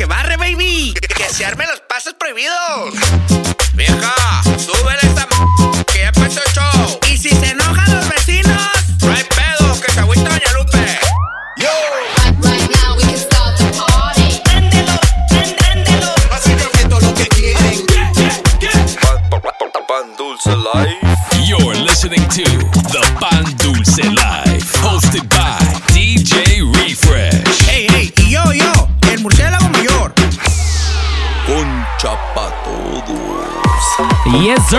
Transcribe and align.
que 0.00 0.06
barre, 0.06 0.38
baby. 0.38 0.94
Que 1.14 1.24
se 1.28 1.44
armen 1.44 1.68
los 1.68 1.80
pasos 1.80 2.14
prohibidos. 2.14 2.94
Vieja, 3.74 4.14
súbele 4.56 4.98
esta 5.02 5.28
m 5.30 5.84
que 5.92 5.98
ya 5.98 6.08
empezó 6.08 6.40
el 6.40 6.52
show. 6.54 7.00
Y 7.12 7.18
si 7.18 7.28
se 7.28 7.50
enojan 7.50 7.94
los 7.94 8.08
vecinos, 8.08 8.62
no 9.02 9.12
hay 9.12 9.24
pedo, 9.24 9.78
que 9.78 9.92
se 9.92 10.00
agüita 10.00 10.22
Doña 10.30 10.52
Lupe. 10.56 10.98
Yo. 11.58 11.68
Right 12.40 12.70
now 12.80 12.96
we 12.96 13.02
can 13.02 13.18
start 13.18 13.58
the 13.58 13.64
party. 13.76 14.40
Préndelo, 14.44 14.92
prén- 15.28 15.54
préndelo. 15.56 16.14
Básicamente 16.30 17.06
lo 17.06 17.14
que 17.14 17.26
quieren. 17.28 17.86
Pan 19.86 20.16
Dulce 20.16 20.56
Life. 20.56 20.96
You're 21.44 21.74
listening 21.74 22.26
to 22.28 22.79
Yes, 34.32 34.62
sir. 34.70 34.78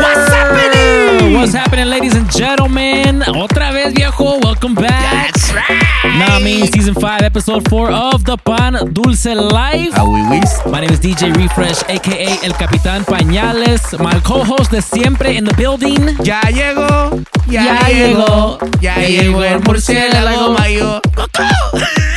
What's 0.00 0.28
happening? 0.32 1.34
What's 1.34 1.52
happening, 1.52 1.86
ladies 1.86 2.14
and 2.14 2.30
gentlemen? 2.30 3.22
Otra 3.26 3.72
vez, 3.72 3.92
viejo. 3.92 4.38
Welcome 4.40 4.74
back. 4.74 5.32
That's 5.32 5.52
right. 5.52 5.82
Nah, 6.18 6.38
me, 6.38 6.66
season 6.68 6.94
five, 6.94 7.22
episode 7.22 7.68
four 7.68 7.90
of 7.90 8.24
the 8.24 8.36
Pan 8.36 8.74
Dulce 8.92 9.26
Live. 9.26 9.92
Ah, 9.96 10.04
oui, 10.06 10.22
oui. 10.30 10.40
My 10.70 10.80
name 10.80 10.90
is 10.90 11.00
DJ 11.00 11.34
Refresh, 11.36 11.82
aka 11.88 12.38
El 12.44 12.52
Capitán 12.52 13.04
Pañales. 13.04 13.98
My 13.98 14.18
co-host 14.20 14.70
de 14.70 14.80
siempre 14.80 15.36
in 15.36 15.44
the 15.44 15.54
building. 15.54 16.16
Ya 16.24 16.40
llegó, 16.42 17.20
ya, 17.48 17.64
Ya 17.64 17.88
llegó, 17.88 18.58
ya 18.80 18.96
ya 18.96 19.08
llegó 19.08 19.42
el 19.44 19.60
murciélago 19.60 20.52
mayor. 20.58 21.00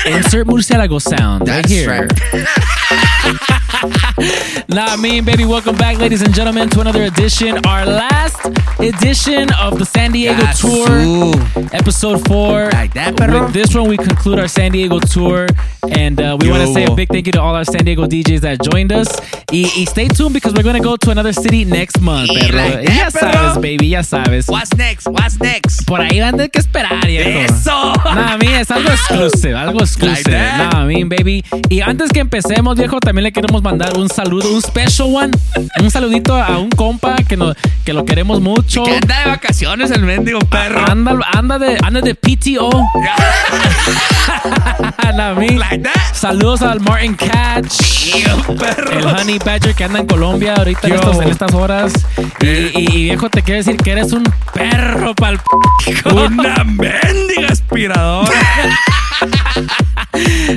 Insert 0.06 0.46
murciélago 0.48 1.00
sound 1.00 1.48
right 1.48 1.64
That's 1.66 1.72
here. 1.72 2.08
right. 2.08 3.62
Nah, 4.70 4.96
me 4.98 5.22
baby, 5.22 5.46
welcome 5.46 5.76
back, 5.76 5.98
ladies 5.98 6.22
and 6.22 6.34
gentlemen, 6.34 6.70
to 6.70 6.80
another 6.82 7.04
edition, 7.04 7.58
our 7.66 7.86
last 7.86 8.38
edition 8.80 9.52
of 9.56 9.78
the 9.78 9.86
San 9.86 10.12
Diego 10.12 10.42
tour, 10.58 10.88
Yazoo. 10.90 11.34
episode 11.74 12.26
four. 12.28 12.70
Like 12.72 12.94
that? 12.94 13.16
With 13.20 13.54
this 13.54 13.76
one, 13.76 13.90
we 13.90 13.98
conclude 13.98 14.40
our 14.40 14.48
San 14.48 14.72
Diego 14.72 15.00
tour, 15.00 15.48
and 15.90 16.20
uh, 16.22 16.38
we 16.40 16.50
want 16.50 16.66
to 16.66 16.74
say 16.74 16.86
a 16.86 16.94
big 16.96 17.10
thank 17.10 17.26
you 17.28 17.32
to 17.34 17.42
all 17.42 17.56
our 17.56 17.66
San 17.66 17.84
Diego 17.86 18.06
DJs 18.06 18.42
that 18.42 18.62
joined 18.62 18.92
us. 18.92 19.08
Y, 19.52 19.70
y 19.78 19.86
stay 19.86 20.08
tuned 20.08 20.34
because 20.34 20.54
we're 20.54 20.64
going 20.64 20.76
to 20.76 20.84
go 20.84 20.96
to 20.96 21.12
another 21.12 21.34
city 21.34 21.66
next 21.66 22.00
month, 22.02 22.30
Y 22.30 22.40
perro. 22.40 22.58
like 22.58 22.86
that, 22.88 23.14
ya 23.14 23.20
perro. 23.20 23.62
baby, 23.62 23.88
ya 23.88 24.02
sabes. 24.02 24.48
What's 24.50 24.74
next? 24.76 25.08
What's 25.08 25.40
next? 25.40 25.86
Por 25.86 26.00
ahí 26.02 26.20
van 26.20 26.34
a 26.36 26.38
tener 26.38 26.50
que 26.52 26.60
esperar, 26.60 27.06
viejo. 27.06 27.30
Eso. 27.30 27.94
Nah, 28.06 28.38
mi, 28.38 28.48
es 28.48 28.72
algo 28.72 28.90
exclusive, 28.90 29.54
algo 29.56 29.82
exclusive. 29.82 30.32
that. 30.32 30.74
Nah, 30.74 30.86
mi, 30.86 31.04
baby. 31.04 31.44
Y 31.70 31.82
antes 31.82 32.12
que 32.12 32.20
empecemos, 32.22 32.78
viejo, 32.78 33.00
también 33.00 33.24
le 33.24 33.32
queremos 33.32 33.62
mandar 33.66 33.98
un 33.98 34.08
saludo, 34.10 34.52
un 34.54 34.62
special 34.62 35.10
one. 35.14 35.32
Un 35.82 35.90
saludito 35.92 36.36
a 36.36 36.58
un 36.60 36.70
compa 36.70 37.16
que, 37.28 37.36
no, 37.36 37.54
que 37.84 37.94
lo 37.94 38.06
queremos 38.06 38.40
mucho. 38.40 38.84
Que 38.84 38.98
anda 38.98 39.20
de 39.22 39.26
vacaciones 39.32 39.90
el 39.92 40.04
mendigo 40.04 40.40
perro. 40.40 40.86
Anda, 40.88 41.18
anda, 41.34 41.58
de, 41.60 41.78
anda 41.84 42.02
de 42.02 42.14
PTO. 42.16 42.70
Like 45.16 45.80
that. 45.84 46.14
Saludos 46.14 46.62
al 46.62 46.80
Martin 46.82 47.16
Catch. 47.16 48.14
El 48.92 49.06
Honey 49.06 49.40
Badger 49.40 49.74
que 49.74 49.84
anda 49.86 50.00
en 50.00 50.08
Colombia 50.08 50.56
ahorita 50.56 50.88
en, 50.88 50.94
Yo. 50.94 51.00
estos- 51.00 51.22
en 51.22 51.30
estas 51.30 51.54
horas. 51.54 51.94
Y, 52.42 52.46
y- 52.48 52.72
y, 52.76 53.04
viejo, 53.04 53.30
te 53.30 53.42
quiero 53.42 53.58
decir 53.60 53.78
que 53.78 53.92
eres 53.92 54.12
un 54.12 54.24
perro 54.54 55.16
pa'l. 55.16 55.40
Una 56.14 56.64
mendiga 56.66 57.50
aspiradora. 57.50 58.30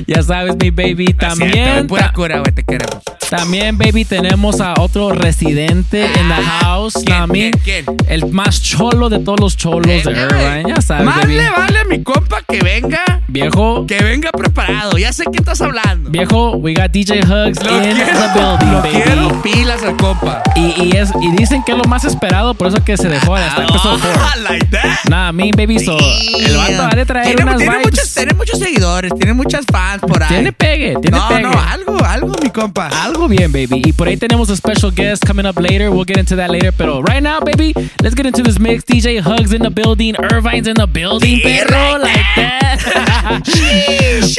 Ya 0.06 0.22
sabes, 0.22 0.56
mi 0.60 0.70
baby. 0.70 1.06
También, 1.14 1.86
Pura 1.86 2.06
ta- 2.08 2.12
cura, 2.12 2.38
güey, 2.40 2.52
te 2.52 2.62
queremos. 2.64 3.02
También, 3.28 3.76
baby, 3.78 4.04
tenemos 4.04 4.60
a 4.60 4.74
otro 4.78 5.10
residente 5.10 6.04
en 6.06 6.28
the 6.28 6.34
house. 6.60 6.94
¿Quién, 6.94 7.06
También, 7.06 7.52
quién, 7.64 7.84
quién? 7.84 7.96
el 8.08 8.26
más 8.32 8.62
cholo 8.62 9.08
de 9.08 9.18
todos 9.18 9.38
los 9.40 9.56
cholos 9.56 9.86
de 9.86 9.98
Irvine. 10.12 10.64
Ya 10.74 10.80
sabes, 10.80 11.04
Más 11.04 11.18
baby. 11.22 11.34
le 11.36 11.50
vale 11.50 11.78
a 11.80 11.84
mi 11.84 12.02
compa 12.02 12.42
que 12.48 12.60
venga, 12.60 13.20
Viejo, 13.28 13.86
que 13.86 13.98
venga 14.02 14.30
preparado. 14.32 14.96
Ya 14.98 15.12
sé 15.12 15.24
qué 15.30 15.38
estás 15.38 15.60
hablando. 15.60 16.10
viejo, 16.10 16.52
we 16.56 16.72
got 16.74 16.90
DJ 16.90 17.20
Hugs 17.20 17.62
Lo 17.62 17.76
in 17.76 17.82
quiero, 17.94 17.96
the 17.96 18.38
building, 18.38 18.72
lo 18.72 18.82
baby. 18.82 19.02
quiero 19.02 19.42
pilas 19.42 19.82
al 19.82 19.96
compa. 19.96 20.42
Y, 20.56 20.84
y, 20.84 20.96
es, 20.96 21.10
y 21.20 21.30
dicen 21.36 21.62
que 21.64 21.72
es 21.72 21.78
lo 21.78 21.84
más 21.84 22.04
esperado, 22.04 22.54
por 22.54 22.68
eso 22.68 22.82
que 22.84 22.96
se 22.96 23.08
dejó 23.08 23.36
hasta 23.36 23.64
episode 23.64 23.98
4. 24.00 24.20
Ah, 24.20 24.36
like 24.48 24.66
that. 24.66 24.98
Nah, 25.08 25.32
me, 25.32 25.50
baby, 25.52 25.78
so, 25.78 25.96
el 25.98 26.56
vato 26.56 26.82
ha 26.84 26.96
de 26.96 27.04
traer 27.04 27.26
tiene, 27.26 27.42
unas 27.42 27.56
tiene 27.58 27.72
vibes. 27.72 27.86
muchos, 27.86 28.14
tiene 28.14 28.34
muchos 28.34 28.58
seguidores, 28.58 29.12
tiene 29.18 29.32
muchas 29.34 29.64
fans 29.70 30.00
por 30.00 30.22
ahí. 30.22 30.28
Tiene 30.28 30.52
pegue, 30.52 30.96
tiene 31.02 31.18
no, 31.18 31.28
pegue. 31.28 31.42
no, 31.42 31.52
algo, 31.52 32.04
algo, 32.04 32.32
mi 32.42 32.50
compa. 32.50 32.88
Algo 32.88 33.17
bien, 33.26 33.50
baby. 33.50 33.82
Y 33.84 33.92
por 33.92 34.06
ahí 34.06 34.16
tenemos 34.16 34.48
a 34.50 34.56
special 34.56 34.90
guest 34.92 35.24
coming 35.26 35.46
up 35.46 35.58
later. 35.58 35.90
We'll 35.90 36.04
get 36.04 36.18
into 36.18 36.36
that 36.36 36.50
later. 36.50 36.70
Pero 36.72 37.00
right 37.02 37.22
now, 37.22 37.40
baby, 37.40 37.72
let's 38.02 38.14
get 38.14 38.26
into 38.26 38.42
this 38.42 38.58
mix. 38.60 38.84
DJ 38.84 39.18
Hugs 39.20 39.52
in 39.52 39.62
the 39.62 39.70
building. 39.70 40.14
Irvine's 40.30 40.68
in 40.68 40.74
the 40.76 40.86
building, 40.86 41.40
Yeah, 41.42 41.64
perro. 41.66 41.98
like 41.98 42.14
Like 42.14 42.36
that. 42.36 43.42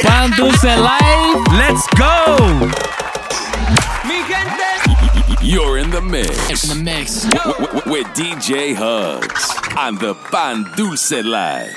Pan 0.02 0.30
Dulce 0.36 0.64
Live. 0.64 1.46
Let's 1.52 1.86
go. 1.98 2.70
You're 5.42 5.78
in 5.78 5.90
the 5.90 6.00
mix. 6.00 6.64
In 6.64 6.78
the 6.78 6.84
mix. 6.84 7.24
W- 7.24 7.66
w- 7.66 7.92
with 7.92 8.06
DJ 8.14 8.74
Hugs 8.74 9.50
on 9.76 9.96
the 9.96 10.14
Pan 10.30 10.64
Dulce 10.76 11.10
Live. 11.24 11.76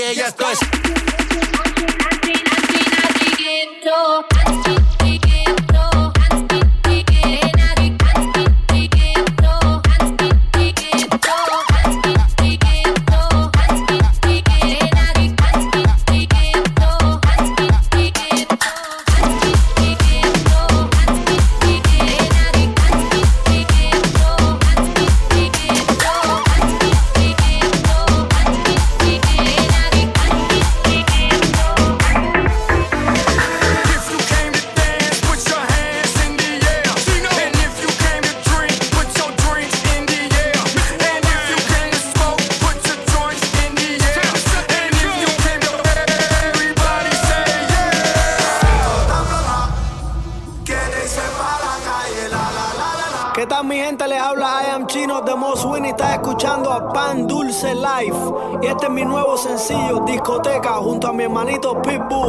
Calle 0.00 0.14
y 0.14 0.20
esto 0.20 0.50
es. 0.50 0.95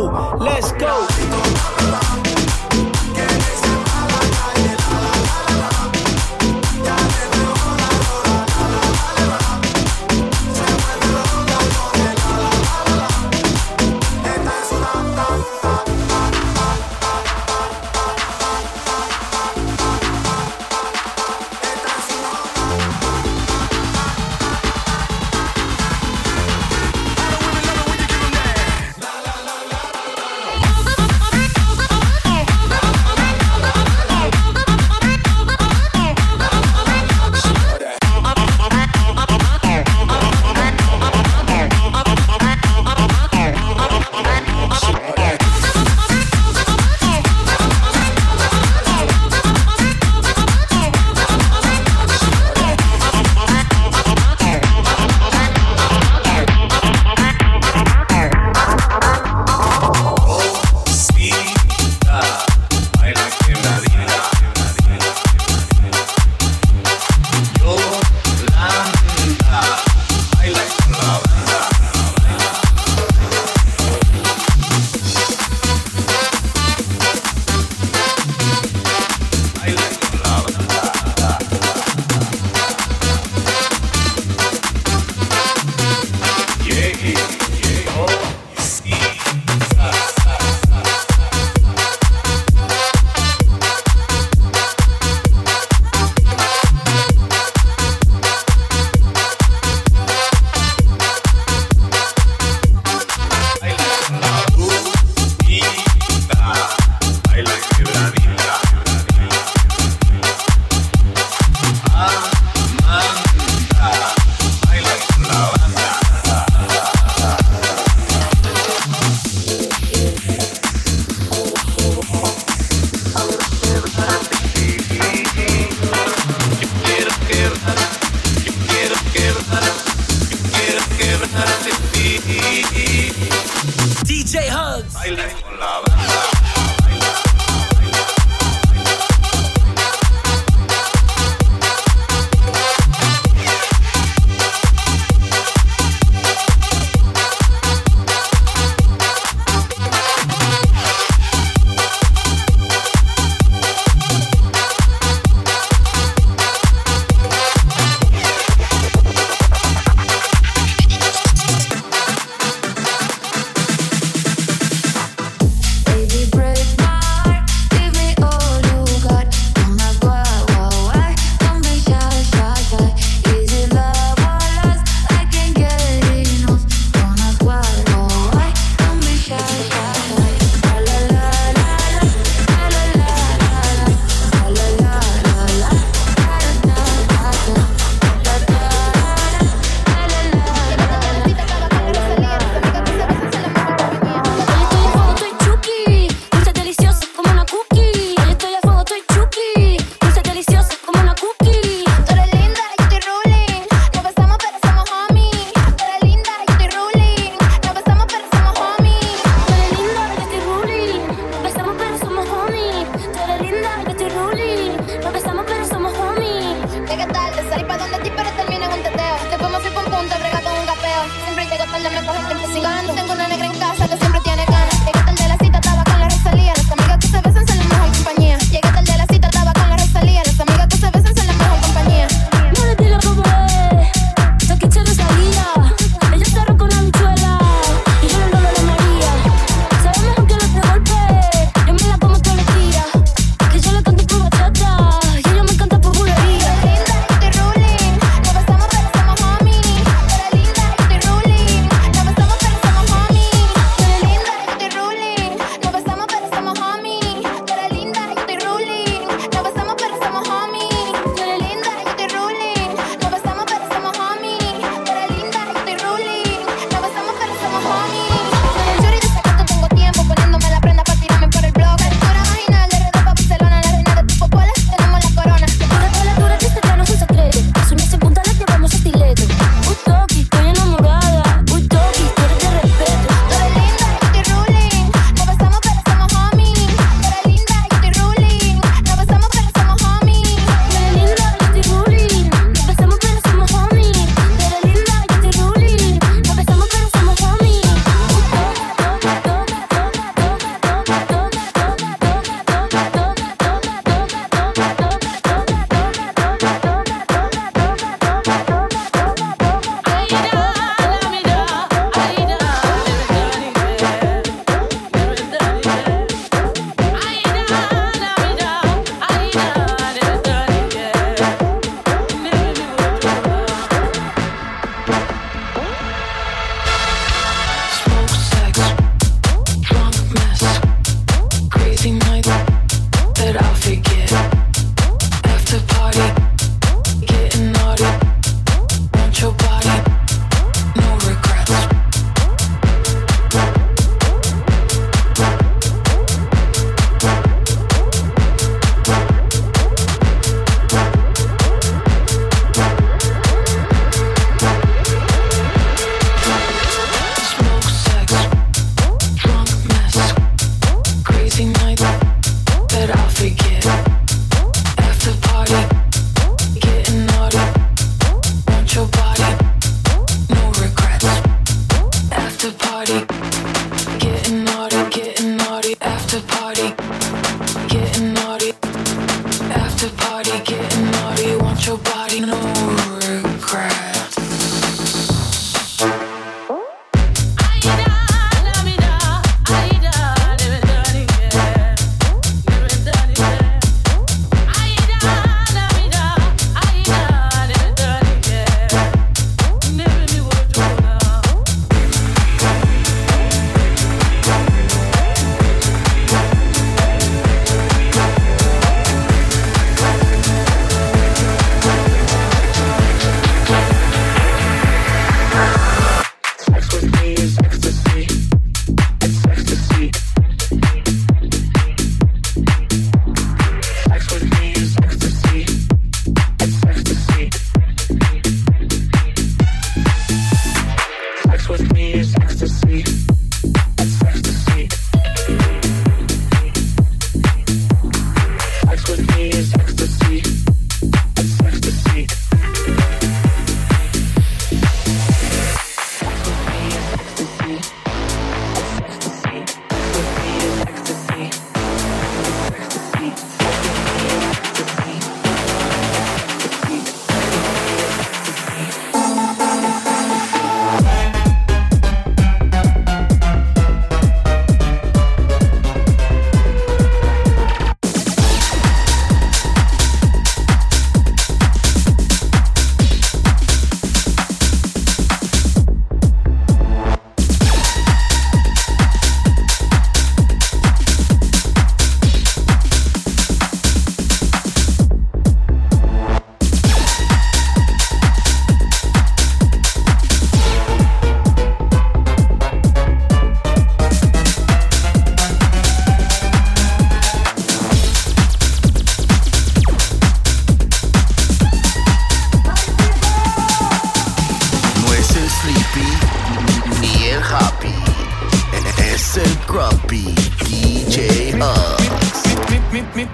let's 0.06 0.72
go. 0.74 1.07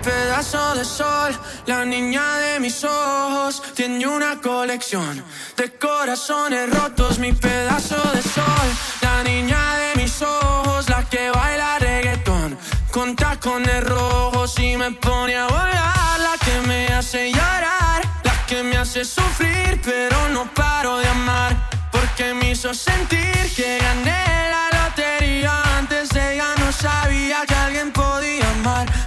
Mi 0.03 0.11
pedazo 0.11 0.75
de 0.75 0.83
sol, 0.83 1.33
la 1.65 1.85
niña 1.85 2.37
de 2.39 2.59
mis 2.59 2.83
ojos 2.83 3.63
tiene 3.73 4.05
una 4.05 4.41
colección 4.41 5.23
de 5.55 5.77
corazones 5.77 6.69
rotos, 6.71 7.19
mi 7.19 7.31
pedazo 7.31 7.95
de 8.13 8.21
sol, 8.21 8.67
la 9.01 9.23
niña 9.23 9.77
de 9.77 10.01
mis 10.01 10.21
ojos, 10.21 10.89
la 10.89 11.07
que 11.07 11.29
baila 11.29 11.79
reggaetón, 11.79 12.57
con 12.91 13.15
tacones 13.15 13.81
rojos 13.85 14.59
y 14.59 14.75
me 14.75 14.91
pone 14.91 15.37
a 15.37 15.47
volar, 15.47 16.19
la 16.19 16.35
que 16.43 16.67
me 16.67 16.87
hace 16.87 17.31
llorar, 17.31 18.01
la 18.25 18.45
que 18.45 18.61
me 18.61 18.75
hace 18.75 19.05
sufrir, 19.05 19.79
pero 19.85 20.27
no 20.33 20.53
paro 20.53 20.97
de 20.97 21.07
amar, 21.07 21.69
porque 21.93 22.33
me 22.33 22.51
hizo 22.51 22.73
sentir 22.73 23.53
que 23.55 23.79
gané 23.79 24.49
la 24.51 24.83
lotería, 24.83 25.63
antes 25.77 26.13
ella 26.13 26.49
no 26.57 26.73
sabía 26.73 27.45
que 27.47 27.55
alguien 27.55 27.93
podía 27.93 28.49
amarme. 28.51 29.03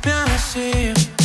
see 0.56 0.86
you. 0.86 1.15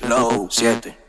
Slow 0.00 0.48
7. 0.48 0.99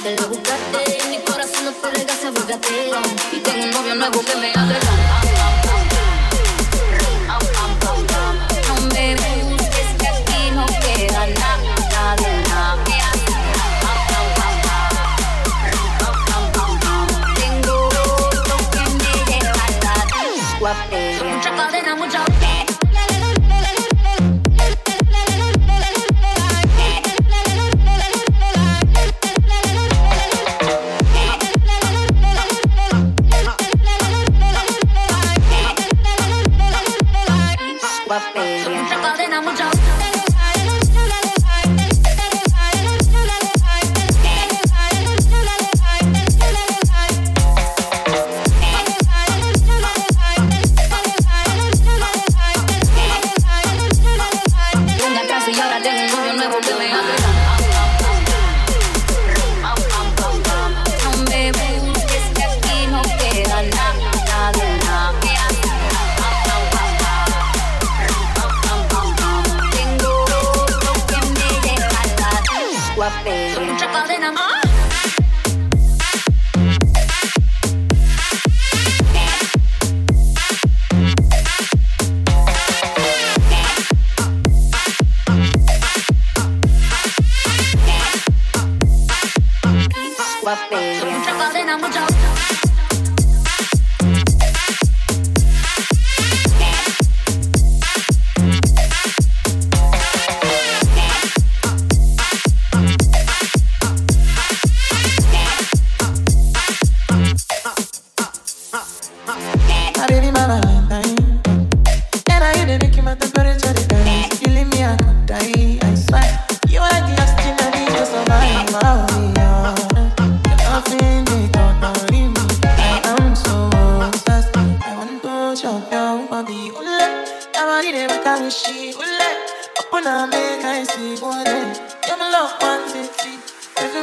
búscatelo, 0.00 0.28
búscate. 0.28 1.08
Mi 1.10 1.18
corazón 1.18 1.64
no 1.66 1.72
puede 1.72 2.04
gastar, 2.04 2.32
búscatelo. 2.32 3.00
Y 3.32 3.40
tengo 3.40 3.64
un 3.64 3.70
novio 3.70 3.94
nuevo 3.94 4.20
que 4.20 4.36
me 4.36 4.50
hace 4.50 4.78
cantar. 4.78 5.29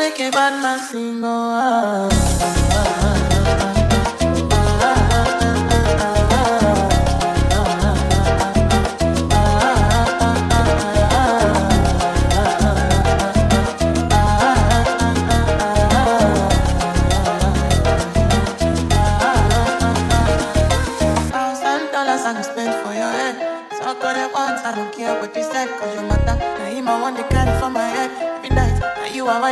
Que 0.07 0.13
quemarla 0.13 0.79
si 0.79 1.11
no. 1.11 1.51
Ah, 1.53 2.07
ah, 2.07 2.99
ah. 3.03 3.16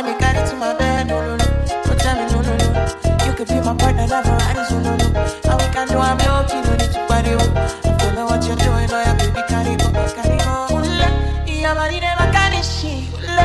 want 0.02 0.08
you 0.08 0.18
carry 0.18 0.46
to 0.46 0.56
my 0.56 0.76
bed, 0.76 1.06
no 1.06 1.20
no, 1.24 1.36
no. 1.36 1.44
So 1.84 1.94
tell 1.96 2.16
me, 2.16 2.30
no, 2.30 2.42
no, 2.42 2.54
no. 2.56 3.24
You 3.24 3.32
could 3.32 3.48
be 3.48 3.60
my 3.60 3.74
partner, 3.76 4.06
never 4.06 4.28
ride 4.28 4.56
is, 4.60 4.70
no 4.70 4.80
no, 4.80 4.96
no. 4.96 5.06
And 5.48 5.56
we 5.56 5.66
can 5.72 5.88
do, 5.88 5.96
I'm 5.96 6.18
looking, 6.20 6.62
no 6.68 6.72
need 6.76 6.92
to 6.92 7.00
party, 7.08 7.32
oh. 7.32 7.96
Don't 7.98 8.14
know 8.14 8.26
what 8.26 8.44
you're 8.46 8.56
doing, 8.60 8.88
oh, 8.92 9.00
yeah, 9.00 9.16
baby, 9.16 9.40
carry 9.48 9.72
on, 9.72 9.92
carry 10.12 10.36
go. 10.44 10.68
Ule, 10.76 11.08
your 11.48 11.74
body 11.74 12.00
never 12.00 12.28
can 12.30 12.62
she. 12.62 13.08
Ule, 13.16 13.40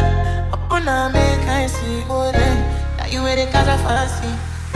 up 0.52 0.72
on 0.72 0.88
a 0.88 1.10
make 1.14 1.48
I 1.48 1.68
see, 1.68 2.04
ule. 2.10 2.32
That 3.00 3.14
you 3.14 3.22
wear 3.24 3.38
the 3.38 3.50
cause 3.52 3.80
fancy. 3.88 4.28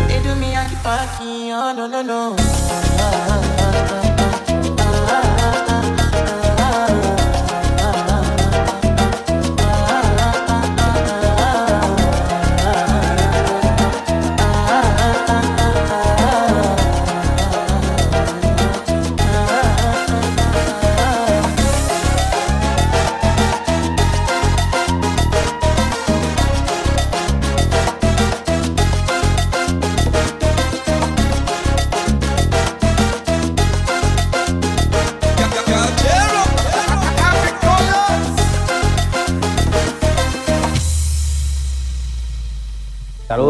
They 0.07 0.23
do 0.23 0.33
me, 0.35 0.55
I 0.55 0.67
keep 0.69 0.79
parking, 0.79 1.51
oh, 1.51 1.73
no, 1.75 1.87
no, 1.87 2.01
no. 2.01 2.35
Ah, 2.39 2.71
ah, 2.71 3.41
ah, 3.59 3.91
ah. 3.91 4.09
ah. 4.11 4.14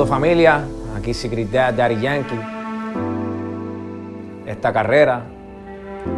Saludos 0.06 0.22
familia, 0.22 0.64
aquí 0.96 1.16
Secretad 1.16 1.74
Daddy 1.74 2.00
Yankee. 2.00 2.40
Esta 4.46 4.72
carrera, 4.72 5.24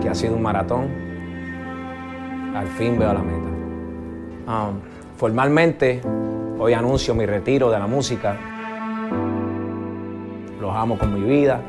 que 0.02 0.10
ha 0.10 0.14
sido 0.14 0.36
un 0.36 0.42
maratón, 0.42 0.90
al 2.54 2.68
fin 2.68 3.00
veo 3.00 3.14
la 3.14 3.22
meta. 3.22 3.50
Um, 4.52 4.82
formalmente, 5.16 6.02
hoy 6.60 6.74
anuncio 6.74 7.16
mi 7.16 7.26
retiro 7.26 7.72
de 7.72 7.80
la 7.80 7.88
música. 7.88 8.36
Los 10.60 10.76
amo 10.76 10.98
con 10.98 11.14
mi 11.14 11.22
vida. 11.22 11.62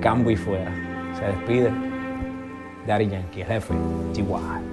Cambio 0.00 0.30
y 0.30 0.36
fuera. 0.36 0.72
Se 1.18 1.24
despide 1.26 1.70
Daddy 2.86 3.08
Yankee, 3.08 3.44
jefe, 3.44 3.74
Chihuahua. 4.12 4.71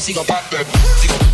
sigo 0.00 0.24
pa' 0.24 0.42
sigo 1.00 1.31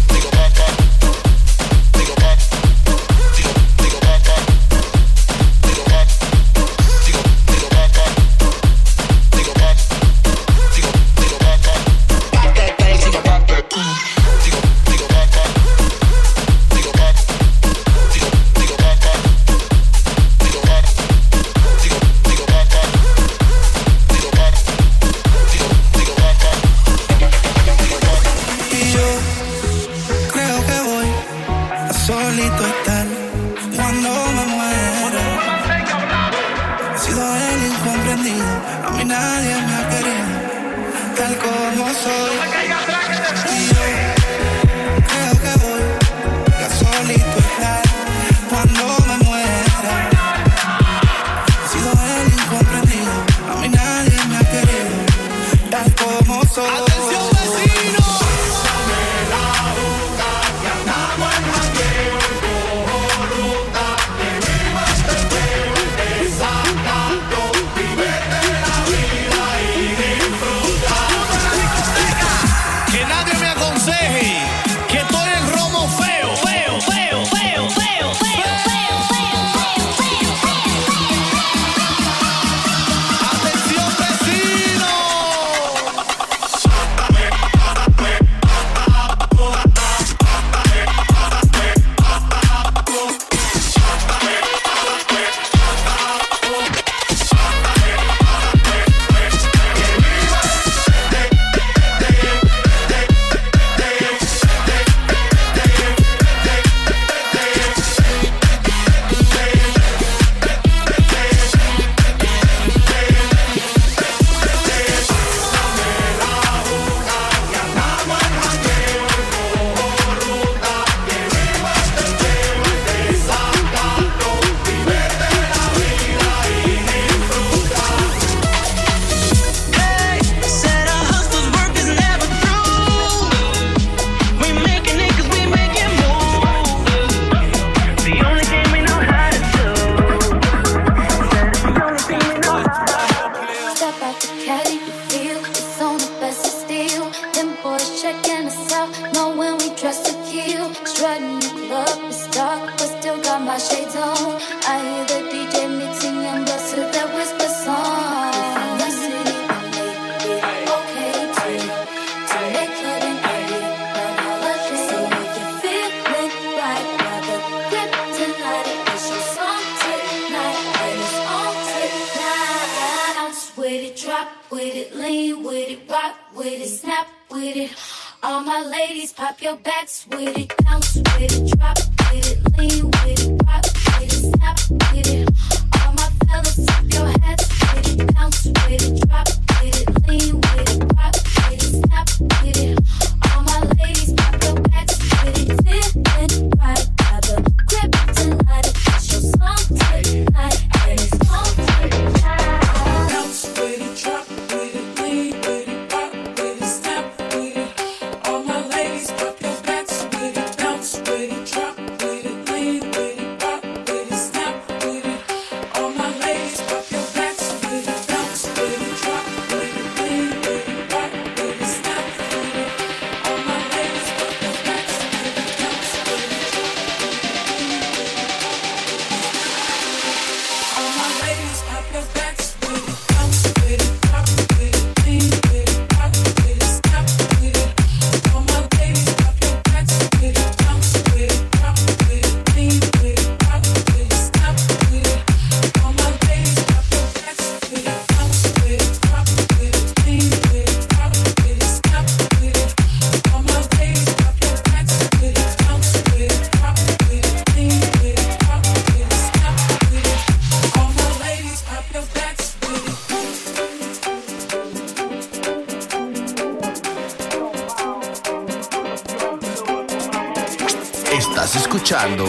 escuchando 271.79 272.25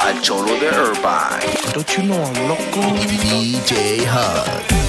al 0.00 0.20
Cholo 0.20 0.52
de 0.60 0.66
Irvine. 0.66 1.72
Don't 1.74 1.96
you 1.96 2.04
know 2.04 2.22
I'm 2.22 2.48
loco? 2.48 2.80
DJ 3.08 4.06
Hub. 4.06 4.87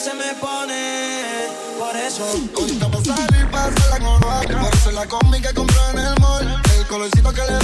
se 0.00 0.14
me 0.14 0.34
pone. 0.40 1.20
Por 1.78 1.94
eso. 1.96 2.24
Ahorita 2.56 2.88
para 2.88 3.04
salir, 3.04 3.50
para 3.50 3.66
hacer 3.66 3.90
la 3.90 3.98
conocer. 3.98 4.58
Por 4.58 4.76
ser 4.78 4.94
la 4.94 5.06
combi 5.06 5.40
que 5.42 5.52
compró 5.52 5.90
en 5.90 5.98
el 5.98 6.20
mall. 6.20 6.62
El 6.78 6.86
colorcito 6.86 7.32
que 7.32 7.42
le 7.42 7.59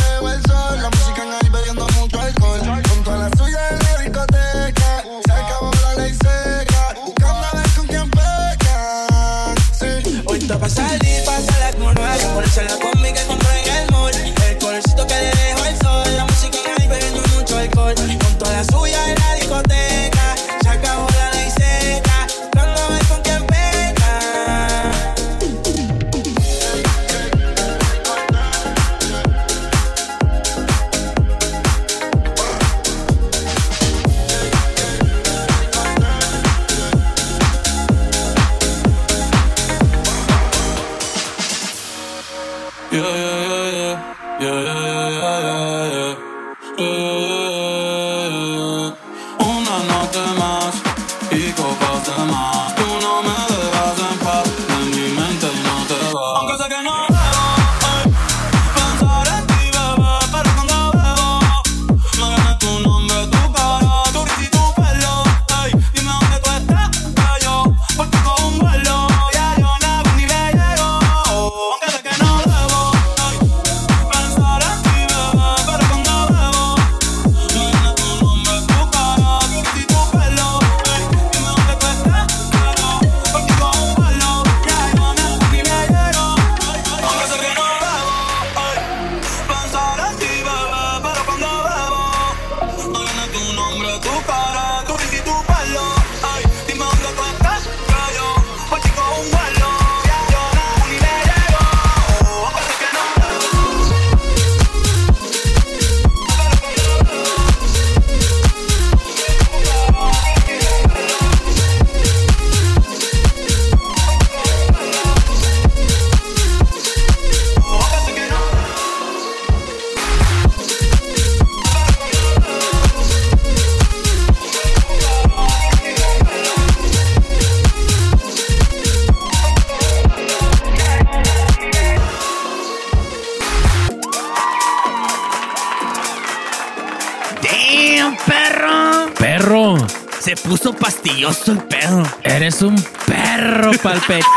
pastilloso 141.24 141.52
el 141.52 141.58
pedo. 141.58 142.02
Eres 142.22 142.62
un 142.62 142.76
perro 143.06 143.70
palpe. 143.82 144.20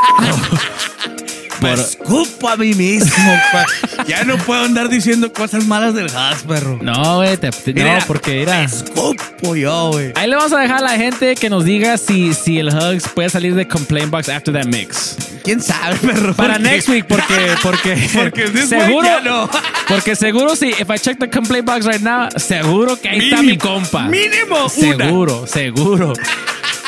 Me 1.61 1.73
escupo 1.73 2.47
a 2.47 2.55
mí 2.55 2.73
mismo, 2.73 3.33
pa. 3.51 3.65
Ya 4.07 4.23
no 4.23 4.37
puedo 4.37 4.63
andar 4.63 4.87
diciendo 4.87 5.33
cosas 5.33 5.65
malas 5.65 5.93
del 5.93 6.07
gas, 6.07 6.43
perro. 6.47 6.79
No, 6.81 7.17
güey, 7.17 7.35
te- 7.35 7.51
te- 7.51 7.73
no, 7.73 7.83
Mira, 7.83 7.99
porque 8.07 8.43
era. 8.43 8.63
Escupo 8.63 9.57
yo, 9.57 9.89
güey. 9.91 10.13
Ahí 10.15 10.29
le 10.29 10.37
vamos 10.37 10.53
a 10.53 10.59
dejar 10.59 10.77
a 10.77 10.81
la 10.81 10.91
gente 10.95 11.35
que 11.35 11.49
nos 11.49 11.65
diga 11.65 11.97
si, 11.97 12.33
si 12.33 12.59
el 12.59 12.69
Hugs 12.69 13.09
puede 13.13 13.29
salir 13.29 13.55
de 13.55 13.67
Complaint 13.67 14.09
Box 14.09 14.29
after 14.29 14.53
that 14.53 14.67
mix. 14.67 15.17
¿Quién 15.43 15.61
sabe, 15.61 15.97
perro? 15.97 16.33
Para 16.33 16.53
Porque- 16.53 16.69
next 16.69 16.87
week, 16.87 17.05
porque, 17.07 17.53
porque, 17.61 18.09
Porque 18.13 18.43
this 18.51 18.69
ya 18.69 19.19
no. 19.19 19.49
porque 19.89 20.15
seguro 20.15 20.55
si, 20.55 20.69
if 20.69 20.89
I 20.89 20.97
check 20.97 21.19
the 21.19 21.29
Complaint 21.29 21.65
Box 21.65 21.85
right 21.85 22.01
now, 22.01 22.29
seguro 22.37 22.97
que 22.97 23.09
ahí 23.09 23.17
está 23.19 23.41
mi 23.41 23.47
Mínimo, 23.57 23.61
compa. 23.69 24.03
mínimo 24.03 24.55
una. 24.55 24.69
Seguro, 24.69 25.45
seguro. 25.45 26.13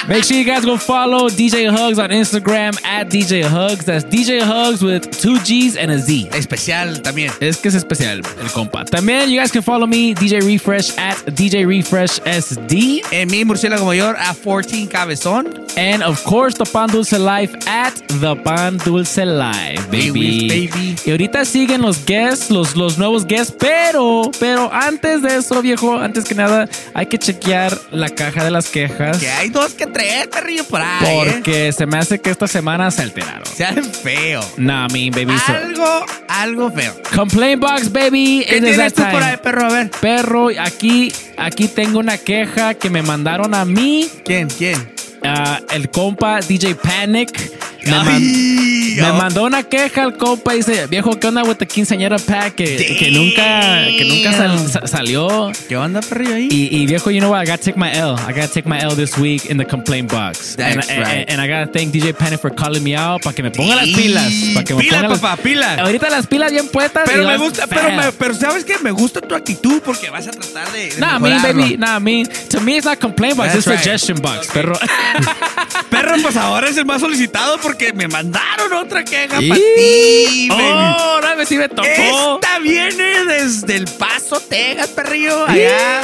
Make 0.07 0.23
sure 0.23 0.35
you 0.35 0.43
guys 0.43 0.65
go 0.65 0.77
follow 0.77 1.29
DJ 1.29 1.69
Hugs 1.69 1.99
on 1.99 2.09
Instagram 2.09 2.73
at 2.83 3.07
DJ 3.09 3.43
Hugs. 3.43 3.85
That's 3.85 4.03
DJ 4.03 4.41
Hugs 4.41 4.81
with 4.81 5.11
two 5.21 5.37
G's 5.43 5.77
and 5.77 5.91
a 5.91 5.99
Z. 5.99 6.29
Especial 6.33 7.01
también. 7.03 7.31
Es 7.39 7.57
que 7.57 7.67
es 7.69 7.75
especial 7.75 8.17
el 8.17 8.49
compa. 8.51 8.83
También 8.85 9.29
you 9.29 9.39
guys 9.39 9.51
can 9.51 9.61
follow 9.61 9.85
me, 9.85 10.15
DJ 10.15 10.41
Refresh 10.41 10.97
at 10.97 11.17
DJ 11.35 11.67
Refresh 11.67 12.19
SD. 12.25 13.01
En 13.11 13.29
mi 13.29 13.45
murciélago 13.45 13.85
mayor 13.85 14.15
a 14.17 14.33
14 14.33 14.87
cabezón. 14.87 15.61
And 15.77 16.03
of 16.03 16.21
course, 16.23 16.57
the 16.57 16.65
Pan 16.65 16.89
Dulce 16.89 17.17
Life 17.17 17.55
at 17.67 17.93
the 18.19 18.35
Pan 18.43 18.77
Dulce 18.77 19.23
Life, 19.25 19.89
baby. 19.89 20.49
baby. 20.49 20.95
Y 21.05 21.11
ahorita 21.11 21.45
siguen 21.45 21.81
los 21.81 22.05
guests, 22.05 22.49
los, 22.49 22.75
los 22.75 22.97
nuevos 22.97 23.25
guests, 23.25 23.55
pero, 23.57 24.31
pero 24.39 24.69
antes 24.73 25.21
de 25.21 25.37
eso, 25.37 25.61
viejo, 25.61 25.97
antes 25.97 26.25
que 26.25 26.35
nada, 26.35 26.67
hay 26.93 27.05
que 27.05 27.17
chequear 27.17 27.77
la 27.91 28.09
caja 28.09 28.43
de 28.43 28.51
las 28.51 28.67
quejas. 28.67 29.19
Que 29.19 29.29
hay 29.29 29.49
dos 29.49 29.73
que 29.73 29.90
tres, 29.91 30.27
perrillo, 30.27 30.63
por 30.65 30.81
ahí. 30.81 31.05
¿eh? 31.05 31.31
Porque 31.33 31.71
se 31.71 31.85
me 31.85 31.97
hace 31.97 32.19
que 32.19 32.29
esta 32.29 32.47
semana 32.47 32.89
se 32.91 33.01
alteraron. 33.03 33.45
Se 33.45 33.65
hacen 33.65 33.85
feo. 33.85 34.41
Nah, 34.57 34.87
me 34.87 35.09
baby. 35.11 35.37
so- 35.45 35.53
Algo, 35.53 36.05
algo 36.27 36.71
feo. 36.71 36.93
Complaint 37.15 37.61
box, 37.61 37.91
baby. 37.91 38.45
¿Qué 38.47 38.57
It 38.57 38.63
tienes 38.63 38.93
tú 38.93 39.03
por 39.11 39.23
ahí, 39.23 39.37
perro? 39.37 39.65
A 39.65 39.69
ver. 39.69 39.91
Perro, 40.01 40.47
aquí, 40.59 41.11
aquí 41.37 41.67
tengo 41.67 41.99
una 41.99 42.17
queja 42.17 42.73
que 42.73 42.89
me 42.89 43.01
mandaron 43.01 43.53
a 43.53 43.65
mí. 43.65 44.07
¿Quién? 44.25 44.47
¿Quién? 44.49 44.91
Ah, 45.23 45.59
el 45.71 45.89
compa 45.89 46.39
DJ 46.41 46.75
Panic. 46.75 47.51
Me, 47.83 47.91
man- 47.91 48.50
me 48.95 49.11
mandó 49.13 49.43
una 49.43 49.63
queja 49.63 50.03
al 50.03 50.17
compa 50.17 50.53
y 50.53 50.57
dice, 50.57 50.87
viejo, 50.87 51.11
¿qué 51.19 51.27
onda 51.27 51.43
with 51.43 51.55
the 51.57 51.67
quinceañera 51.67 52.17
pack? 52.19 52.55
Que, 52.55 52.95
que 52.99 53.11
nunca, 53.11 53.85
que 53.85 54.05
nunca 54.05 54.33
sal- 54.37 54.69
sa- 54.69 54.87
salió. 54.87 55.51
¿Qué 55.67 55.77
onda, 55.77 56.01
perrillo 56.01 56.35
ahí? 56.35 56.47
Y, 56.51 56.75
y 56.81 56.85
viejo, 56.85 57.11
you 57.11 57.19
know 57.19 57.31
what? 57.31 57.43
I 57.43 57.45
gotta 57.45 57.57
take 57.63 57.77
my 57.77 57.89
L. 57.91 58.15
I 58.27 58.33
gotta 58.33 58.47
take 58.47 58.67
my 58.67 58.79
L 58.79 58.95
this 58.95 59.17
week 59.17 59.45
in 59.49 59.57
the 59.57 59.65
complaint 59.65 60.11
box. 60.11 60.55
That's 60.55 60.89
and, 60.89 60.99
right. 60.99 61.29
and, 61.29 61.39
and 61.39 61.41
I 61.41 61.47
gotta 61.47 61.71
thank 61.71 61.91
DJ 61.93 62.13
Panic 62.15 62.39
for 62.39 62.53
calling 62.53 62.83
me 62.83 62.95
out 62.95 63.21
para 63.23 63.35
que 63.35 63.43
me 63.43 63.51
ponga 63.51 63.75
las 63.75 63.87
pilas. 63.87 64.31
Para 64.53 64.63
que 64.65 64.73
me 64.75 64.81
Pila, 64.81 64.97
ponga 64.97 65.09
las- 65.09 65.19
papá, 65.19 65.41
pila. 65.41 65.75
Ahorita 65.75 66.09
las 66.09 66.27
pilas 66.27 66.51
bien 66.51 66.67
puestas. 66.67 67.03
Pero 67.05 67.23
me 67.23 67.29
las- 67.31 67.39
gusta, 67.39 67.67
pero, 67.67 67.91
me- 67.91 68.11
pero 68.11 68.33
sabes 68.33 68.63
que 68.65 68.77
me 68.79 68.91
gusta 68.91 69.21
tu 69.21 69.35
actitud 69.35 69.81
porque 69.83 70.09
vas 70.09 70.27
a 70.27 70.31
tratar 70.31 70.71
de. 70.71 70.89
de 70.89 70.99
Nah, 70.99 71.19
me, 71.19 71.29
mejorarlo. 71.29 71.61
baby. 71.61 71.77
Nah, 71.77 71.99
me. 71.99 72.25
To 72.49 72.61
me, 72.61 72.77
it's 72.77 72.85
not 72.85 72.99
complaint 72.99 73.35
box. 73.37 73.53
That's 73.53 73.59
It's 73.59 73.67
right. 73.67 73.79
suggestion 73.79 74.17
box. 74.21 74.47
Pero. 74.53 74.73
Perro, 75.89 76.15
pues 76.21 76.35
ahora 76.37 76.69
es 76.69 76.77
el 76.77 76.85
más 76.85 77.01
solicitado 77.01 77.57
porque 77.61 77.93
me 77.93 78.07
mandaron 78.07 78.71
otra 78.81 79.03
queja 79.03 79.41
Y- 79.41 79.49
para 79.49 79.61
ti. 79.61 80.49
Oh, 80.51 80.55
ahora 80.55 81.35
me 81.35 81.45
sí 81.45 81.57
me 81.57 81.69
tocó. 81.69 81.83
Esta 81.87 82.59
viene 82.59 83.25
desde 83.25 83.75
El 83.75 83.85
Paso, 83.85 84.39
Texas, 84.39 84.87
perrillo, 84.89 85.45
allá. 85.47 86.01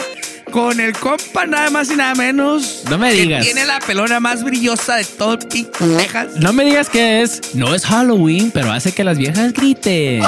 Con 0.51 0.79
el 0.79 0.93
compa 0.93 1.45
nada 1.45 1.69
más 1.69 1.91
y 1.91 1.95
nada 1.95 2.15
menos. 2.15 2.83
No 2.89 2.97
me 2.97 3.11
que 3.11 3.21
digas. 3.21 3.43
tiene 3.43 3.65
la 3.65 3.79
pelona 3.79 4.19
más 4.19 4.43
brillosa 4.43 4.95
de 4.95 5.03
todo 5.05 5.33
el 5.33 5.39
pinche 5.39 5.71
Texas. 5.97 6.27
No 6.37 6.53
me 6.53 6.63
digas 6.63 6.89
que 6.89 7.21
es. 7.21 7.53
No 7.53 7.75
es 7.75 7.85
Halloween, 7.85 8.49
pero 8.51 8.71
hace 8.71 8.91
que 8.93 9.03
las 9.03 9.17
viejas 9.17 9.51
griten. 9.53 10.23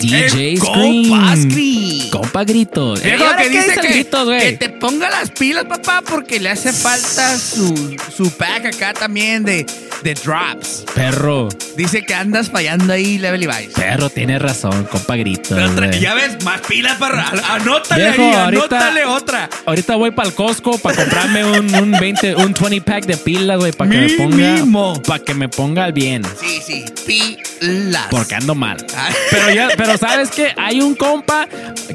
DJ 0.00 0.52
el 0.52 0.58
Scream. 0.58 1.08
compa 1.10 1.36
Scream. 1.36 2.10
Compa 2.10 2.44
gritos. 2.44 3.02
Viejo 3.02 3.22
¿Y 3.22 3.26
ahora 3.26 3.36
que 3.42 3.50
qué 3.50 3.62
dice 3.62 3.80
que, 3.80 3.88
gritos, 3.88 4.24
güey? 4.24 4.40
que 4.40 4.52
te 4.56 4.68
ponga 4.70 5.10
las 5.10 5.30
pilas, 5.30 5.64
papá, 5.64 6.02
porque 6.08 6.40
le 6.40 6.50
hace 6.50 6.72
falta 6.72 7.36
su, 7.38 7.96
su 8.16 8.30
pack 8.30 8.66
acá 8.66 8.92
también 8.94 9.44
de, 9.44 9.66
de 10.02 10.14
drops. 10.14 10.84
Perro. 10.94 11.48
Dice 11.76 12.02
que 12.02 12.14
andas 12.14 12.50
fallando 12.50 12.92
ahí, 12.92 13.18
Level 13.18 13.40
Levi's. 13.40 13.74
Perro, 13.74 14.08
tiene 14.10 14.38
razón, 14.38 14.84
compa 14.90 15.16
gritos. 15.16 15.48
Pero 15.74 15.90
ya 15.92 16.14
ves, 16.14 16.42
más 16.44 16.60
pilas 16.62 16.96
para. 16.98 17.28
Anótale 17.54 18.08
Viejo, 18.10 18.22
ahí, 18.22 18.34
ahorita- 18.34 18.64
anótale 18.64 19.04
otra. 19.18 19.48
Ahorita 19.66 19.96
voy 19.96 20.10
para 20.10 20.28
el 20.28 20.34
Costco 20.34 20.78
para 20.78 20.96
comprarme 20.96 21.44
un, 21.44 21.74
un 21.74 21.92
20, 21.92 22.36
un 22.36 22.54
20 22.54 22.80
pack 22.80 23.06
de 23.06 23.16
pilas, 23.16 23.58
güey, 23.58 23.72
para 23.72 23.90
que 23.90 23.98
me 23.98 24.10
ponga. 24.10 25.02
Para 25.06 25.24
que 25.24 25.34
me 25.34 25.48
ponga 25.48 25.90
bien. 25.90 26.22
Sí, 26.40 26.60
sí, 26.64 26.84
pilas. 27.06 28.06
Porque 28.10 28.34
ando 28.34 28.54
mal. 28.54 28.76
Ah. 28.96 29.08
Pero 29.30 29.50
ya, 29.50 29.68
pero 29.76 29.96
sabes 29.98 30.30
que 30.30 30.52
hay 30.56 30.80
un 30.80 30.94
compa 30.94 31.46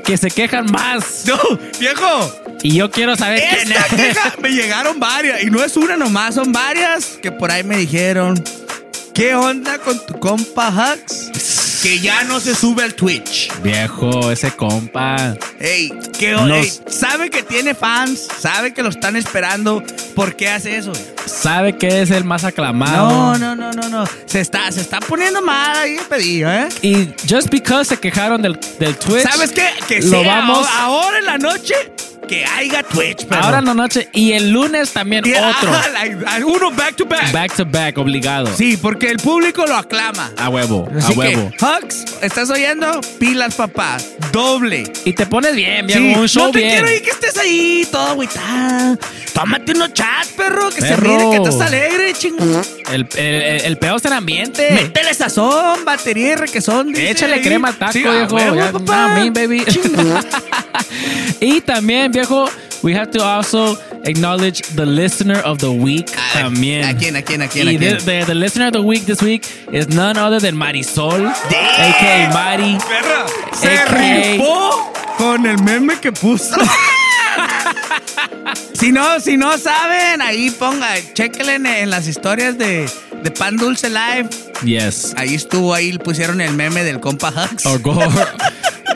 que 0.06 0.18
se 0.18 0.30
quejan 0.30 0.66
más. 0.72 1.24
No, 1.34 1.38
viejo. 1.80 2.32
Y 2.64 2.76
yo 2.76 2.92
quiero 2.92 3.16
saber 3.16 3.42
quién 3.42 3.72
Esta 3.72 3.86
es. 3.88 3.94
queja 4.14 4.34
me 4.42 4.50
llegaron 4.50 5.00
varias. 5.00 5.42
Y 5.44 5.50
no 5.50 5.64
es 5.64 5.76
una 5.78 5.96
nomás, 5.98 6.36
son 6.36 6.52
varias 6.52 7.18
que 7.22 7.32
por 7.32 7.50
ahí 7.52 7.64
me 7.64 7.78
dijeron. 7.78 8.42
¿Qué 9.14 9.36
onda 9.36 9.80
con 9.80 10.06
tu 10.06 10.20
compa 10.20 10.70
Hux? 10.70 11.32
Que 11.84 12.00
ya 12.00 12.24
no 12.24 12.40
se 12.40 12.56
sube 12.56 12.82
al 12.82 12.94
Twitch. 12.96 13.52
Viejo, 13.62 14.32
ese 14.32 14.52
compa. 14.52 15.36
Ey, 15.60 15.92
¿qué 16.18 16.34
onda? 16.34 16.56
Nos- 16.56 16.66
Ey, 16.66 16.82
sabe 16.88 17.30
que 17.30 17.44
tiene 17.44 17.76
fans, 17.76 18.26
sabe 18.40 18.74
que 18.74 18.82
lo 18.82 18.88
están 18.90 19.18
esperando. 19.18 19.84
¿Por 20.16 20.38
qué 20.38 20.48
hace 20.48 20.78
eso? 20.78 20.94
Sabe 21.26 21.78
que 21.78 22.02
es 22.02 22.10
el 22.12 22.24
más 22.24 22.46
aclamado. 22.46 23.10
No, 23.10 23.38
no, 23.38 23.56
no, 23.58 23.74
no, 23.74 23.90
no. 23.90 24.06
Se 24.26 24.40
está, 24.40 24.72
se 24.72 24.80
está 24.80 25.02
poniendo 25.02 25.42
mal 25.42 25.76
ahí 25.76 25.98
el 25.98 26.06
pedido, 26.06 26.50
¿eh? 26.54 26.70
Y 26.82 27.10
just 27.30 27.50
because 27.50 27.84
se 27.90 27.98
quejaron 28.00 28.42
del, 28.42 28.58
del 28.80 28.96
Twitch. 28.96 29.24
¿Sabes 29.30 29.52
qué? 29.52 29.68
Que 29.86 30.00
lo 30.02 30.10
sea 30.22 30.24
vamos 30.38 30.66
ahora, 30.66 30.84
ahora 30.84 31.20
en 31.20 31.26
la 31.26 31.38
noche 31.38 31.76
que 32.28 32.46
haya 32.46 32.84
Twitch, 32.84 33.26
pero 33.28 33.44
ahora 33.44 33.60
en 33.60 33.66
la 33.66 33.74
noche 33.74 34.10
y 34.14 34.32
el 34.34 34.50
lunes 34.52 34.92
también 34.92 35.24
otro. 35.26 35.72
uno 36.48 36.72
back 36.72 36.96
to 36.96 37.06
back. 37.06 37.32
Back 37.32 37.56
to 37.56 37.66
back, 37.66 37.98
obligado. 37.98 38.48
Sí, 38.56 38.78
porque 38.78 39.08
el 39.10 39.18
público 39.18 39.66
lo 39.66 39.76
aclama. 39.76 40.32
A 40.38 40.50
huevo, 40.50 40.88
a 40.94 40.98
Así 41.00 41.14
que, 41.14 41.20
huevo. 41.20 41.52
Hux, 41.60 42.06
¿estás 42.22 42.50
oyendo? 42.50 43.02
Pilas, 43.20 43.56
papá. 43.56 43.98
Doble. 44.32 44.84
Y 45.06 45.14
te 45.14 45.26
pones 45.26 45.56
bien, 45.56 45.86
bien, 45.88 46.00
Sí, 46.00 46.20
un 46.20 46.28
show 46.28 46.46
no 46.48 46.52
te 46.52 46.60
bien. 46.60 46.72
quiero 46.72 46.92
ir 46.92 47.02
que 47.04 47.10
estés 47.10 47.38
ahí 47.38 47.88
todo 47.92 48.08
agüitado. 48.10 48.98
Tómate 49.34 49.72
unos 49.74 49.94
chats, 49.94 50.28
perro, 50.38 50.70
que 50.70 50.82
se 50.82 50.96
mire 50.98 51.30
que 51.32 51.38
estás 51.38 51.60
alegre, 51.62 52.14
chingo. 52.14 52.44
El, 52.92 53.08
el, 53.16 53.26
el, 53.26 53.62
el 53.66 53.78
peor 53.78 53.98
es 53.98 54.06
el 54.06 54.14
ambiente. 54.14 54.70
Métele 54.72 55.14
sazón, 55.14 55.84
batería 55.86 56.34
y 56.34 56.36
requesón. 56.36 56.96
Échale 56.96 57.36
ahí. 57.36 57.42
crema 57.42 57.74
taco, 57.74 57.92
Sí, 57.94 58.06
a 58.06 58.12
viejo. 58.12 58.36
huevo, 58.36 58.56
Ya, 58.56 58.72
papá. 58.72 59.08
nah, 59.08 59.24
me, 59.24 59.30
baby. 59.32 59.64
y 61.40 61.62
también, 61.62 62.12
viejo, 62.14 62.48
we 62.84 62.94
have 62.94 63.12
to 63.12 63.24
also 63.24 63.78
acknowledge 64.06 64.62
the 64.76 64.86
listener 64.86 65.40
of 65.44 65.60
the 65.60 65.72
week 65.72 66.08
también. 66.34 66.86
¿A 66.86 66.94
quién, 66.98 67.16
a 67.16 67.22
quién, 67.22 67.42
a 67.42 67.48
quién, 67.48 67.68
Y 67.68 67.76
a 67.76 67.80
quién? 67.80 67.98
the, 67.98 68.04
the- 68.20 68.26
the 68.26 68.36
listener 68.36 68.68
of 68.68 68.74
the 68.74 68.82
week 68.82 69.06
this 69.06 69.22
week 69.22 69.46
is 69.72 69.88
none 69.90 70.18
other 70.18 70.40
than 70.40 70.56
Marisol, 70.56 71.28
a.k.a. 71.28 72.30
Mari. 72.34 72.78
Perra, 72.88 73.26
se 73.54 73.78
AKA. 73.78 74.38
rifó 74.38 74.94
con 75.18 75.46
el 75.46 75.58
meme 75.64 76.00
que 76.00 76.12
puso. 76.12 76.56
si 78.74 78.92
no, 78.92 79.20
si 79.20 79.38
no 79.38 79.58
saben, 79.58 80.22
ahí 80.22 80.50
ponga, 80.52 80.90
chequenle 81.14 81.56
en, 81.56 81.66
en 81.66 81.90
las 81.90 82.08
historias 82.08 82.58
de, 82.58 82.90
de 83.24 83.32
Pan 83.32 83.58
Dulce 83.58 83.90
Live. 83.90 84.30
Yes. 84.66 85.14
Ahí 85.18 85.36
estuvo, 85.36 85.74
ahí 85.74 85.98
pusieron 85.98 86.42
el 86.42 86.54
meme 86.54 86.84
del 86.84 87.00
compa 87.00 87.30
Hux. 87.32 87.66
Or 87.66 87.80
go 87.80 87.92
or, 87.92 88.10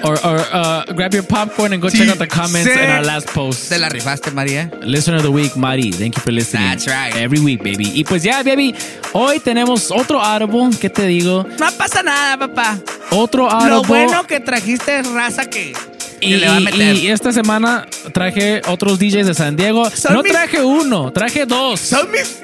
or 0.03 0.17
uh, 0.23 0.85
grab 0.93 1.13
your 1.13 1.23
popcorn 1.23 1.73
and 1.73 1.81
go 1.81 1.89
check 1.89 2.09
out 2.09 2.17
the 2.17 2.27
comments 2.27 2.69
in 2.69 2.89
our 2.89 3.03
last 3.03 3.27
post. 3.27 3.69
Te 3.69 3.77
la 3.77 3.89
rifaste, 3.89 4.31
María. 4.31 4.69
Listener 4.81 5.17
of 5.17 5.23
the 5.23 5.31
week, 5.31 5.55
Mari. 5.55 5.91
Thank 5.91 6.15
you 6.15 6.21
for 6.21 6.31
listening. 6.31 6.63
That's 6.63 6.87
right. 6.87 7.15
Every 7.15 7.39
week, 7.39 7.63
baby. 7.63 7.91
Y 7.93 8.03
pues 8.03 8.23
ya, 8.23 8.43
baby, 8.43 8.75
hoy 9.13 9.39
tenemos 9.39 9.91
otro 9.91 10.19
audible. 10.19 10.77
¿Qué 10.79 10.89
te 10.89 11.05
digo? 11.07 11.45
No 11.59 11.71
pasa 11.77 12.03
nada, 12.03 12.37
papá. 12.37 12.79
Otro 13.11 13.49
audible. 13.49 13.69
Lo 13.69 13.83
bueno 13.83 14.25
que 14.25 14.39
trajiste 14.39 14.99
es 14.99 15.07
raza 15.07 15.45
que, 15.45 15.73
y, 16.21 16.35
le 16.35 16.47
va 16.47 16.57
a 16.57 16.59
meter. 16.59 16.95
Y, 16.95 17.07
esta 17.09 17.31
semana 17.31 17.85
traje 18.13 18.61
otros 18.67 18.99
DJs 18.99 19.27
de 19.27 19.33
San 19.33 19.55
Diego. 19.55 19.89
No 20.09 20.23
traje 20.23 20.61
uno, 20.63 21.11
traje 21.11 21.45
dos. 21.45 21.79
Son 21.79 22.09
mis. 22.11 22.39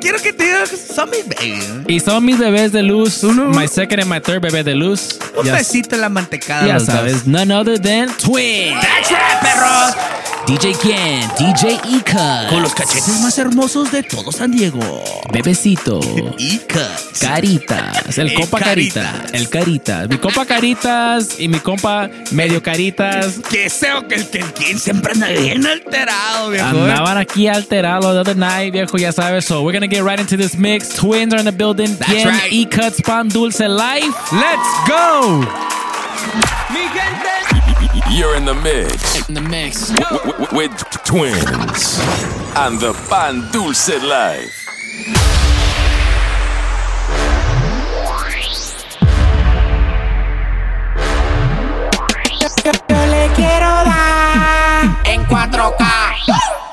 Quiero 0.00 0.18
que 0.18 0.32
te 0.32 0.44
digas, 0.44 0.70
son 0.94 1.10
mis 1.10 1.26
bebés. 1.26 1.64
Y 1.88 2.00
son 2.00 2.24
mis 2.24 2.38
bebés 2.38 2.72
de 2.72 2.82
luz. 2.82 3.22
Uno, 3.24 3.48
my 3.48 3.66
second 3.68 4.00
and 4.00 4.10
my 4.10 4.20
third 4.20 4.40
bebé 4.40 4.62
de 4.62 4.74
luz. 4.74 5.18
Un 5.36 5.46
besito 5.46 5.94
en 5.94 6.00
la 6.00 6.08
mantecada. 6.08 6.66
Ya 6.66 6.80
sabes, 6.80 7.26
none 7.26 7.52
other 7.52 7.78
than 7.80 8.08
Twin. 8.16 8.74
That's 8.80 9.08
perros. 9.40 9.94
DJ 10.46 10.74
Ken, 10.74 11.30
DJ 11.38 11.80
Ica. 11.88 12.48
Con 12.50 12.60
los 12.60 12.74
cachetes 12.74 13.18
más 13.22 13.38
hermosos 13.38 13.90
de 13.90 14.02
todo 14.02 14.30
San 14.30 14.50
Diego. 14.50 15.02
Bebecito. 15.32 16.00
Ica. 16.38 16.86
Caritas. 17.18 18.18
El 18.18 18.34
compa 18.34 18.58
Caritas. 18.58 19.06
Caritas. 19.06 19.32
El 19.32 19.48
Caritas. 19.48 20.08
Mi 20.10 20.18
compa 20.18 20.44
Caritas 20.44 21.40
y 21.40 21.48
mi 21.48 21.60
compa 21.60 22.10
medio 22.32 22.62
Caritas 22.62 23.03
Que 23.50 23.68
que 24.08 24.38
el 24.38 24.52
que 24.52 24.78
siempre 24.78 25.12
anda 25.12 25.28
bien 25.28 25.66
alterado, 25.66 26.50
viejo. 26.50 26.66
¿eh? 26.66 26.80
Andaban 26.80 27.18
aquí 27.18 27.48
alterados 27.48 28.12
the 28.14 28.20
other 28.20 28.36
night, 28.36 28.72
viejo, 28.72 28.96
ya 28.96 29.12
sabes. 29.12 29.44
So 29.44 29.62
we're 29.62 29.72
gonna 29.72 29.86
get 29.86 30.02
right 30.04 30.20
into 30.20 30.36
this 30.36 30.56
mix. 30.56 30.90
Twins 30.90 31.32
are 31.32 31.38
in 31.38 31.46
the 31.46 31.52
building. 31.52 31.96
That's 31.96 32.12
Bien, 32.12 32.28
right. 32.28 32.52
E-Cuts, 32.52 33.00
Pan 33.02 33.28
Dulce 33.28 33.60
Life. 33.60 34.32
Let's 34.32 34.88
go! 34.88 35.44
You're 38.10 38.36
in 38.36 38.44
the 38.44 38.54
mix. 38.54 39.28
In 39.28 39.34
the 39.34 39.40
mix. 39.40 39.90
With, 39.90 40.38
with, 40.38 40.52
with 40.52 41.04
twins 41.04 41.98
and 42.56 42.78
the 42.78 42.92
Pan 43.08 43.50
Dulce 43.50 44.00
Life. 44.02 45.43
pra 55.34 55.48
trocar. 55.48 56.63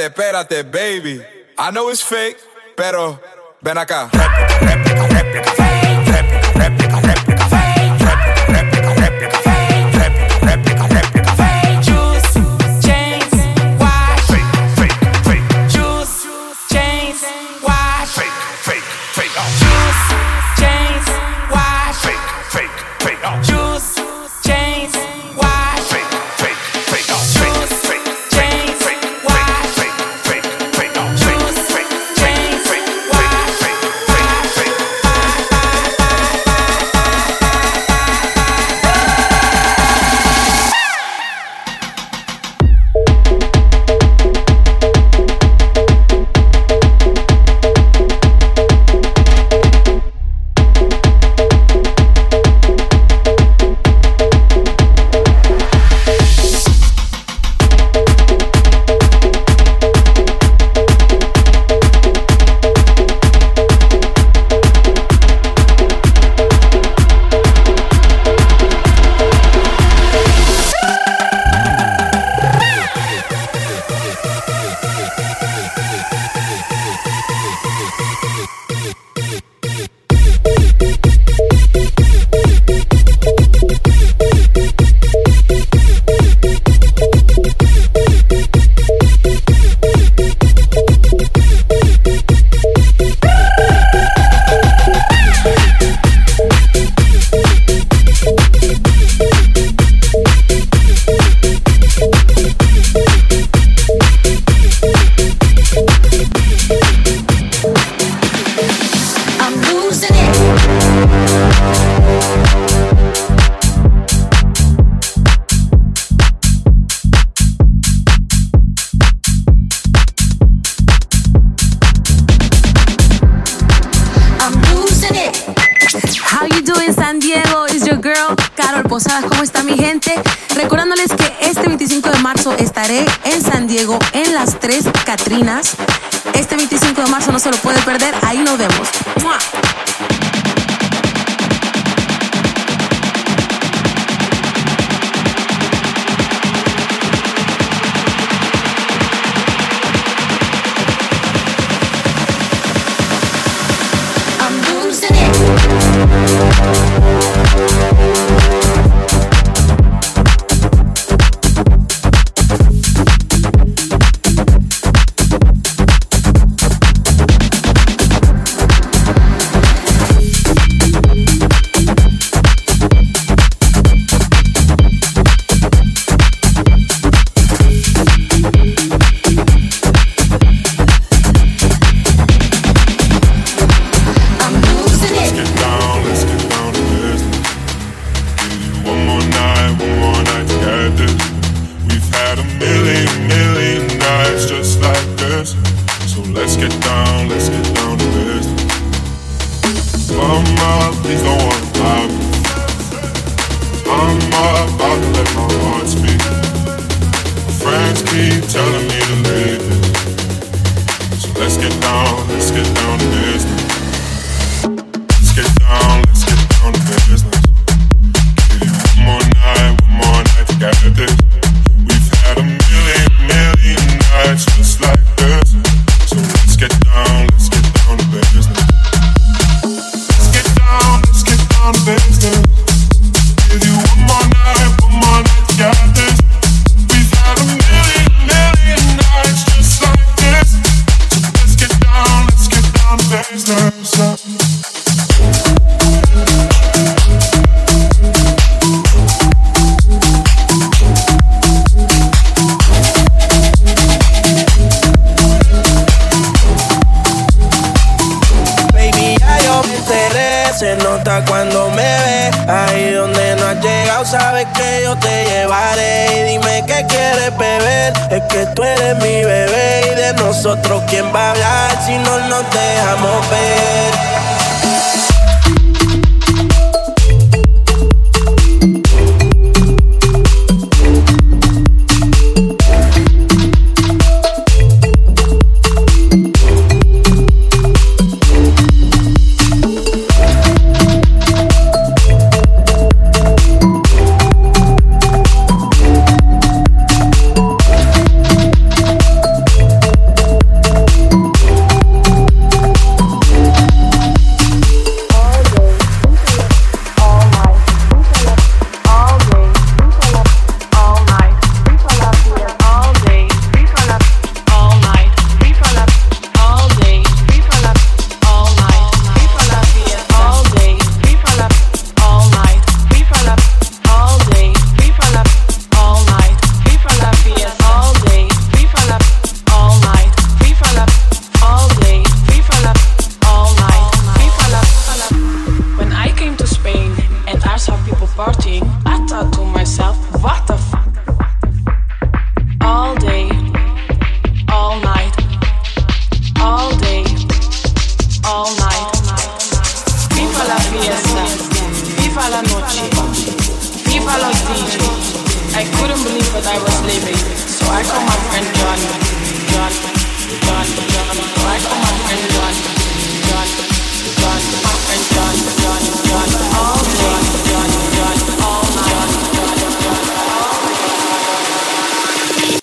espérate, 0.00 0.64
baby. 0.64 1.22
I 1.58 1.70
know 1.70 1.90
it's 1.90 2.02
fake, 2.02 2.38
pero 2.76 3.20
ven 3.60 3.78
acá. 3.78 4.10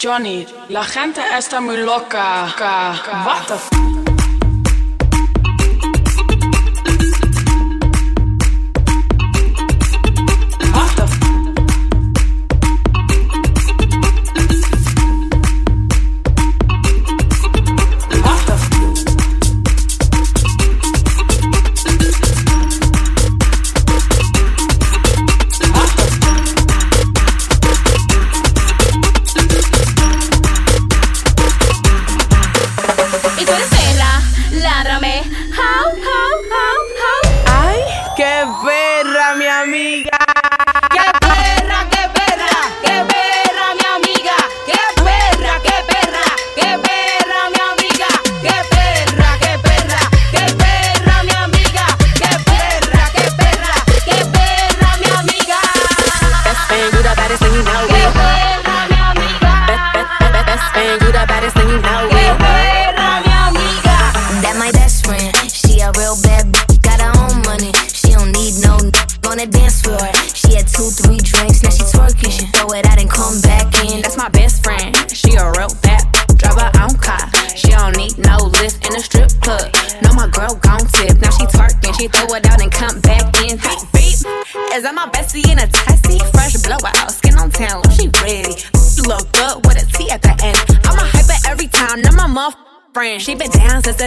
Johnny, 0.10 0.44
la 0.70 0.84
gente 0.84 1.22
está 1.38 1.62
muy 1.62 1.78
loca. 1.78 2.52
Ca- 2.58 3.24
What 3.28 3.46
the 3.48 3.54
f- 3.54 3.79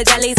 jelly 0.05 0.32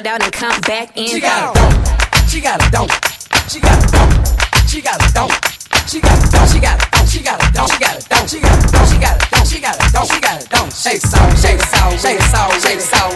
it 0.00 0.06
out 0.06 0.22
and 0.22 0.32
come 0.32 0.60
back 0.62 0.96
in. 0.96 1.08
She 1.08 1.20
got 1.20 1.50
a 1.50 1.52
dope. 1.52 2.28
She 2.28 2.40
got 2.40 2.56
a 2.56 2.70
dope. 2.70 2.90
She 3.48 3.60
got 3.60 3.76
a 3.76 3.88
dope. 3.92 4.12
She 4.68 4.80
got 4.80 4.96
a 4.96 5.12
dope. 5.12 5.32
She 5.88 6.00
got 6.00 6.16
a 6.16 6.28
dope. 6.32 6.48
She 6.48 6.70
got 6.70 6.80
a 6.80 6.88
dope. 6.88 7.08
She 7.10 7.20
got 7.20 7.36
a 7.36 7.52
dope. 7.52 7.68
She 7.68 7.78
got 7.78 7.98
a 7.98 8.08
dope. 8.08 8.28
She 8.28 8.40
got 8.40 8.56
a 8.56 8.68
dope. 8.72 8.88
She 8.88 8.96
got 8.96 9.16
a 9.16 9.28
dope. 9.28 9.46
She 9.46 9.60
got 9.60 9.76
a 9.76 9.92
dope. 9.92 10.08
She 10.08 10.20
got 10.20 10.40
a 10.40 10.48
dope. 10.48 10.72
Shake 10.72 11.02
soul. 11.04 11.28
Shake 11.36 11.60
soul. 11.60 11.92
Shake 12.00 12.22
soul. 12.32 12.48
Shake. 12.64 12.80
Shake 12.80 12.80
the 12.80 12.86
soul. 12.88 13.12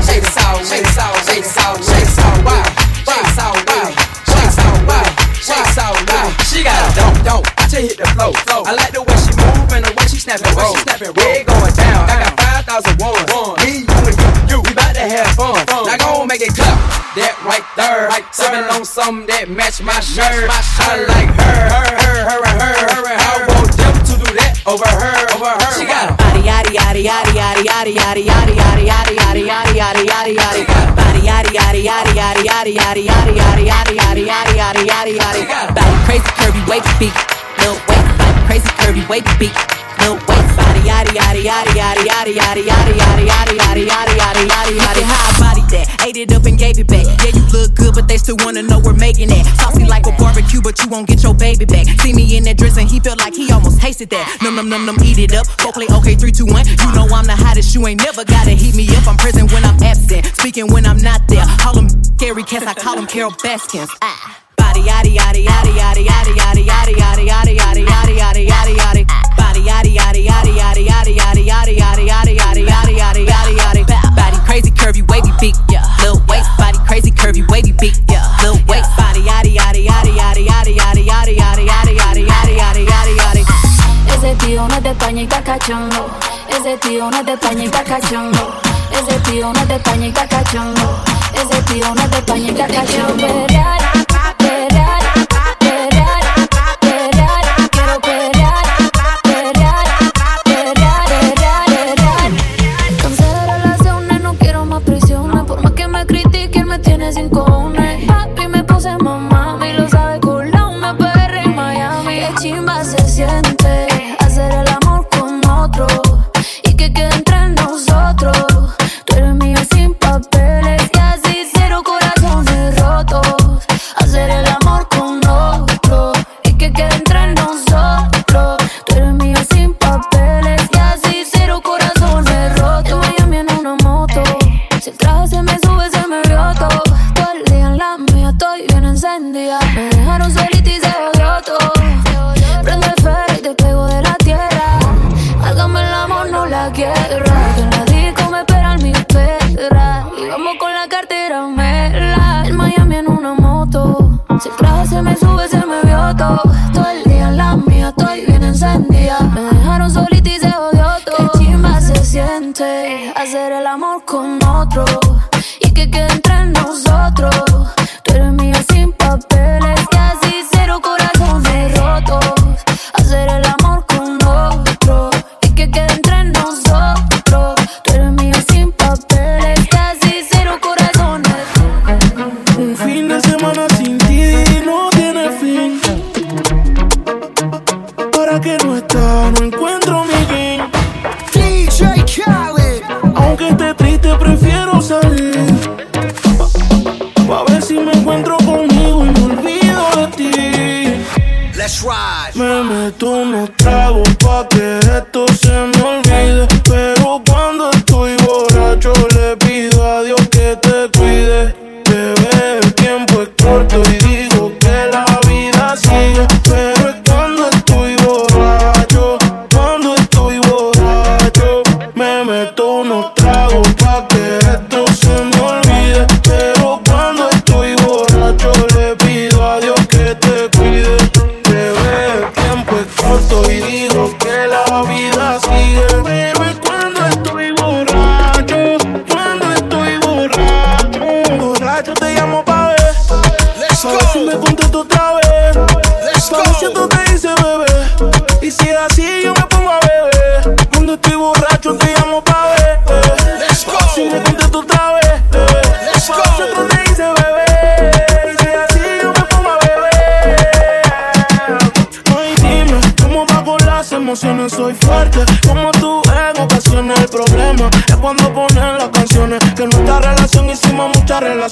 Shake 0.00 0.24
soul. 0.24 0.58
Shake 0.64 0.88
soul. 0.96 1.14
Shake 1.28 1.44
soul. 1.44 1.76
Shake 1.84 2.08
soul. 2.08 2.36
Wow. 2.40 2.64
Shake 3.04 3.28
soul. 3.36 3.56
Wow. 3.68 3.90
Shake 4.24 4.52
soul. 4.56 4.76
Wow. 4.88 5.06
Shake 5.36 5.68
soul. 5.76 5.94
Wow. 6.08 6.28
She 6.48 6.64
got 6.64 6.78
a 6.78 6.88
dope. 6.96 7.18
Dope. 7.24 7.46
I 7.58 7.68
just 7.68 7.84
hit 7.84 7.98
the 8.00 8.06
flow. 8.16 8.32
Flow. 8.48 8.62
I 8.64 8.72
like 8.72 8.92
the 8.96 9.02
way 9.02 9.16
she 9.20 9.32
move 9.36 9.68
and 9.76 9.84
the 9.84 9.92
way 9.92 10.06
she 10.08 10.16
snap 10.16 10.40
and 10.40 10.56
roll. 10.56 10.72
She 10.72 10.80
snap 10.88 11.00
and 11.04 11.12
roll. 11.12 11.53
Make 16.34 16.50
it 16.50 16.54
clap. 16.54 17.14
That 17.14 17.30
right 17.46 17.62
there. 17.78 18.10
Seven 18.34 18.66
on 18.74 18.82
something 18.82 19.30
that 19.30 19.46
match 19.46 19.78
my 19.86 20.02
shirt. 20.02 20.50
I 20.50 20.58
like 21.06 21.30
her. 21.30 21.62
Her. 21.70 21.86
Her. 21.94 22.18
Her. 22.26 22.74
Her. 22.74 23.06
Her. 23.06 23.14
I 23.14 23.38
want 23.54 23.70
them 23.78 23.94
to 24.02 24.14
do 24.18 24.28
that 24.34 24.58
over 24.66 24.82
her. 24.82 25.14
Over 25.38 25.54
her. 25.54 25.70
She 25.78 25.86
got 25.86 26.10
a 26.10 26.18
Body 26.18 26.42
yaddy 26.42 26.74
yaddy 26.74 27.06
yaddy 27.06 27.38
yaddy 27.38 27.62
yaddy 27.62 27.94
yaddy 27.94 28.26
yaddy 28.26 28.82
yaddy 28.82 29.14
yaddy 29.14 29.46
yaddy 29.46 29.46
yaddy 29.46 29.78
yaddy 29.78 30.02
yaddy 30.10 30.34
yaddy. 30.34 30.66
Body 30.98 31.22
yaddy 31.22 31.54
yaddy 31.54 31.86
yaddy 31.86 32.42
yaddy 32.42 32.74
yaddy 32.74 32.74
yaddy 32.74 33.14
yaddy 33.14 33.54
yaddy 33.54 33.94
yaddy 33.94 34.26
yaddy 34.26 34.26
yaddy 34.26 34.82
yaddy 34.90 35.14
yaddy 35.14 35.14
yaddy. 35.14 35.70
Body 35.70 35.94
crazy 36.02 36.30
curvy 36.34 36.62
waist 36.66 36.90
beat, 36.98 37.14
little 37.62 37.78
waist. 37.86 38.10
Body 38.18 38.42
crazy 38.50 38.70
curvy 38.82 39.06
waist 39.06 39.30
beat, 39.38 39.54
little 40.04 40.20
waist. 40.28 40.56
Body 40.56 40.80
yaddy 40.84 41.12
yaddy 41.16 41.42
yaddy 41.48 41.72
yaddy 41.72 42.04
yaddy 42.04 42.32
yaddy 42.36 42.62
yaddy 42.68 42.92
yaddy 42.94 43.24
yaddy 43.28 43.56
yaddy 43.56 43.84
yaddy 43.88 44.14
yaddy 44.20 44.44
yaddy 44.52 44.76
yaddy. 44.78 45.02
How 45.02 45.30
I 45.30 45.32
body 45.40 45.64
that, 45.72 46.06
ate 46.06 46.16
it 46.16 46.32
up 46.32 46.44
and 46.44 46.58
gave 46.58 46.78
it 46.78 46.86
back. 46.86 47.06
Yeah, 47.24 47.32
you 47.32 47.44
look 47.52 47.74
good, 47.74 47.94
but 47.94 48.06
they 48.08 48.18
still 48.18 48.36
wanna 48.44 48.62
know 48.62 48.78
we're 48.78 48.94
making 48.94 49.28
that. 49.28 49.44
Saucy 49.58 49.84
like 49.84 50.06
a 50.06 50.12
barbecue, 50.12 50.60
but 50.60 50.78
you 50.82 50.88
won't 50.88 51.08
get 51.08 51.22
your 51.22 51.34
baby 51.34 51.64
back. 51.64 51.86
See 52.00 52.12
me 52.12 52.36
in 52.36 52.44
that 52.44 52.58
dress 52.58 52.76
and 52.76 52.88
he 52.88 53.00
felt 53.00 53.18
like 53.18 53.34
he 53.34 53.50
almost 53.52 53.80
tasted 53.80 54.10
that. 54.10 54.38
Num 54.42 54.54
num 54.54 54.68
num 54.68 54.86
num, 54.86 54.96
eat 55.02 55.18
it 55.18 55.32
up. 55.34 55.46
Go 55.58 55.72
play 55.72 55.86
okay, 55.90 56.14
three, 56.14 56.32
two, 56.32 56.46
one. 56.46 56.66
You 56.66 56.90
know 56.92 57.08
I'm 57.08 57.26
the 57.26 57.36
hottest. 57.36 57.74
You 57.74 57.86
ain't 57.86 58.02
never 58.02 58.24
gotta 58.24 58.52
heat 58.52 58.74
me 58.74 58.86
up. 58.96 59.08
I'm 59.08 59.16
present 59.16 59.52
when 59.52 59.64
I'm 59.64 59.80
absent, 59.82 60.26
speaking 60.36 60.68
when 60.72 60.86
I'm 60.86 60.98
not 60.98 61.26
there. 61.28 61.44
Call 61.58 61.74
them 61.74 61.88
scary 62.04 62.44
cats, 62.44 62.66
I 62.66 62.74
call 62.74 62.96
them 62.96 63.06
Carol 63.06 63.32
Baskins. 63.42 63.88
Ah. 64.02 64.40
Body 64.56 64.82
yaddy 64.82 65.14
yaddy 65.16 65.44
yaddy 65.46 65.72
yaddy 65.74 66.04
yaddy 66.06 66.34
yaddy 66.34 66.94
yaddy 66.94 67.24
yaddy 67.26 67.56
yaddy 67.56 67.86
yaddy 67.86 68.16
yaddy 68.16 68.46
yaddy 68.46 68.76
yaddy 68.76 69.43
yada 69.64 69.88
yada 69.88 70.18
yada 70.18 70.50
yada 70.50 70.80
yada 70.80 71.10
yada 71.10 71.40
yada 71.40 71.72
yada 71.72 72.02
yada 72.02 72.30
yada 72.32 72.60
yada 72.60 72.90
yada 72.92 73.20
yada 73.20 73.80
yada 73.80 74.10
body 74.14 74.38
crazy 74.46 74.70
curvy 74.70 75.02
wavy 75.08 75.32
big 75.40 75.54
yeah 75.70 75.84
little 76.02 76.20
waist 76.28 76.50
body 76.58 76.78
crazy 76.86 77.10
curvy 77.10 77.42
wavy 77.50 77.72
big 77.72 77.94
yeah 78.10 78.28
little 78.42 78.60
waist 78.68 78.90
body 78.96 79.20
yada 79.20 79.48
yada 79.48 79.78
yada 79.78 80.10
yada 80.10 80.40
yada 80.40 80.70
yada 80.70 81.00
yada 81.00 81.32
yada 81.32 81.62
yada 81.62 81.92
yada 81.92 82.20
yada 82.20 82.52
yada 82.52 82.80
yada 82.80 83.10
yada 83.10 83.44
ese 84.14 84.34
tío 84.36 84.68
no 84.68 84.74
es 84.76 84.82
de 84.82 84.90
España 84.90 85.22
y 85.22 85.26
cachondo. 85.26 85.52
cachando 85.52 86.10
ese 86.48 86.76
tío 86.78 87.10
no 87.10 87.18
es 87.18 87.26
de 87.26 87.32
España 87.32 87.64
y 87.64 87.68
cachondo. 87.68 88.30
cachando 88.30 88.64
ese 88.92 89.20
tío 89.30 89.52
no 89.52 89.60
es 89.60 89.68
de 89.68 89.74
España 89.76 90.06
y 90.06 90.12
cachondo. 90.12 90.34
cachando 90.34 91.04
ese 91.34 91.62
tío 91.62 91.94
no 91.94 92.02
es 92.02 92.10
de 92.10 92.16
España 92.18 92.50
y 92.50 92.54
cachondo. 92.54 94.03
con 107.34 107.63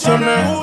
muchas 0.09 0.62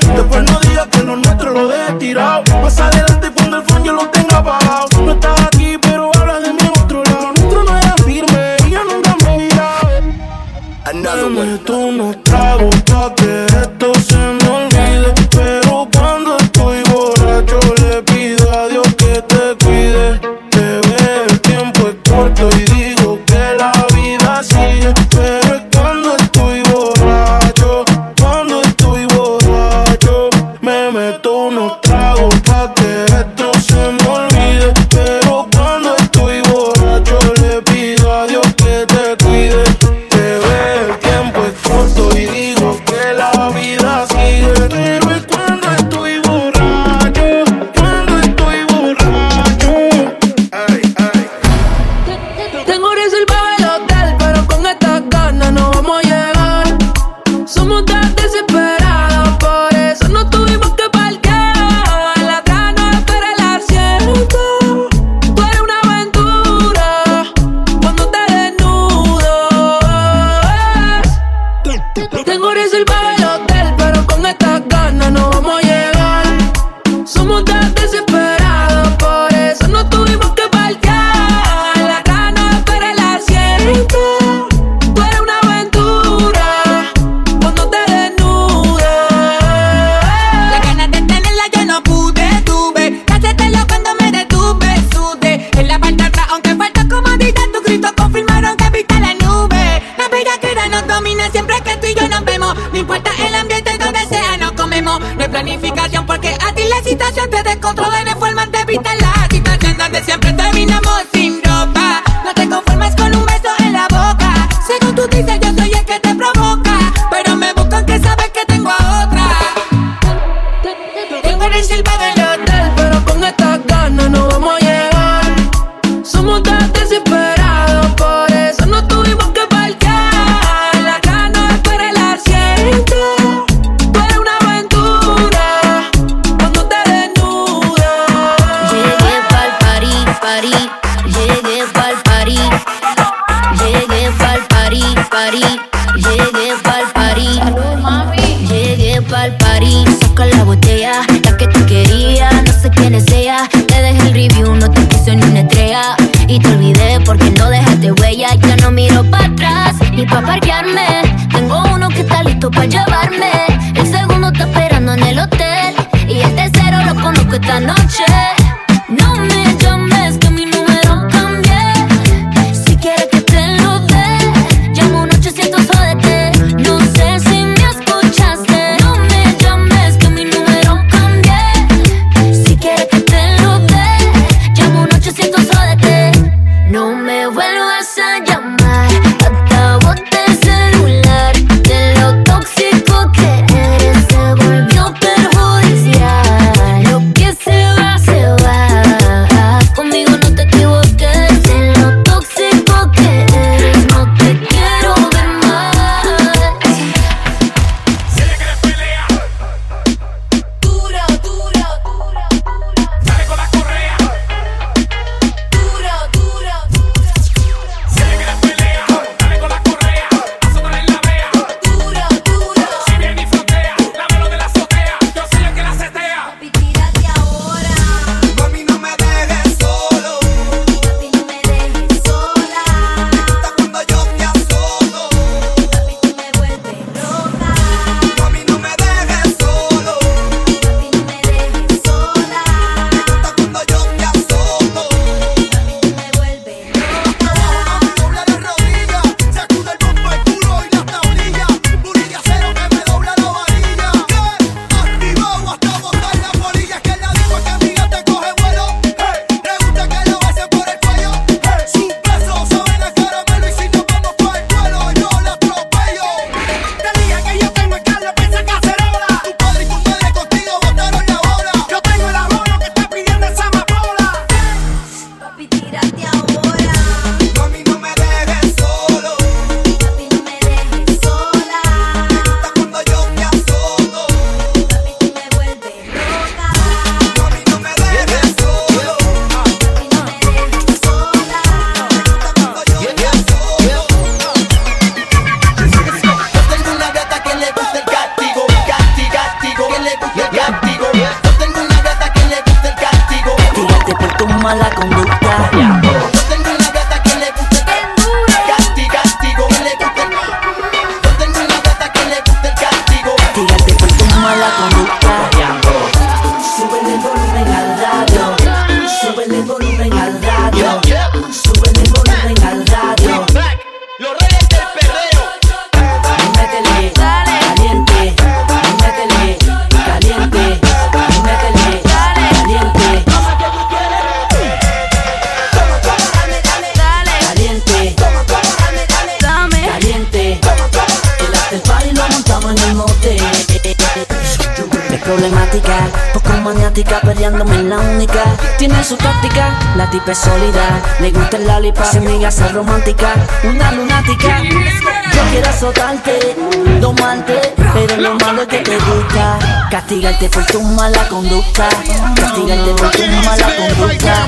Castigarte 359.89 360.29
por 360.29 360.45
tu 360.45 360.61
mala 360.61 361.09
conducta, 361.09 361.67
castigarte 362.15 362.71
por 362.75 362.91
tu 362.91 363.01
mala 363.25 363.47
conducta. 363.57 364.27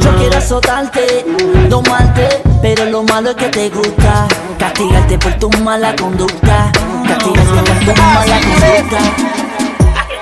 Yo 0.00 0.16
quiero 0.16 0.38
azotarte, 0.38 1.24
domarte, 1.68 2.42
pero 2.60 2.84
lo 2.86 3.04
malo 3.04 3.30
es 3.30 3.36
que 3.36 3.46
te 3.46 3.70
gusta. 3.70 4.26
Castigarte 4.58 5.16
por 5.20 5.34
tu 5.34 5.50
mala 5.62 5.94
conducta, 5.94 6.72
castigarte 7.06 7.62
por 7.62 7.94
tu 7.94 8.02
mala 8.02 8.40
conducta. 8.40 8.98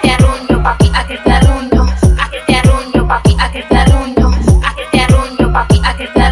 te 0.03 0.11
arruño, 0.11 0.63
papi, 0.63 0.93
a 0.95 1.07
que 1.07 1.17
te 1.25 1.33
arruño, 1.33 1.87
a 2.21 2.31
que 2.31 2.41
te 2.47 2.57
arruño, 2.57 3.09
papi, 3.09 3.37
a 3.41 3.51
que 3.51 3.63
te 3.63 3.77
arruño, 3.79 4.31
a 4.63 4.75
que 4.75 4.85
te 4.93 5.01
arruño, 5.01 5.53
papi, 5.55 5.81
a 5.83 5.97
que 5.97 6.07
te 6.07 6.21
arruño, 6.21 6.26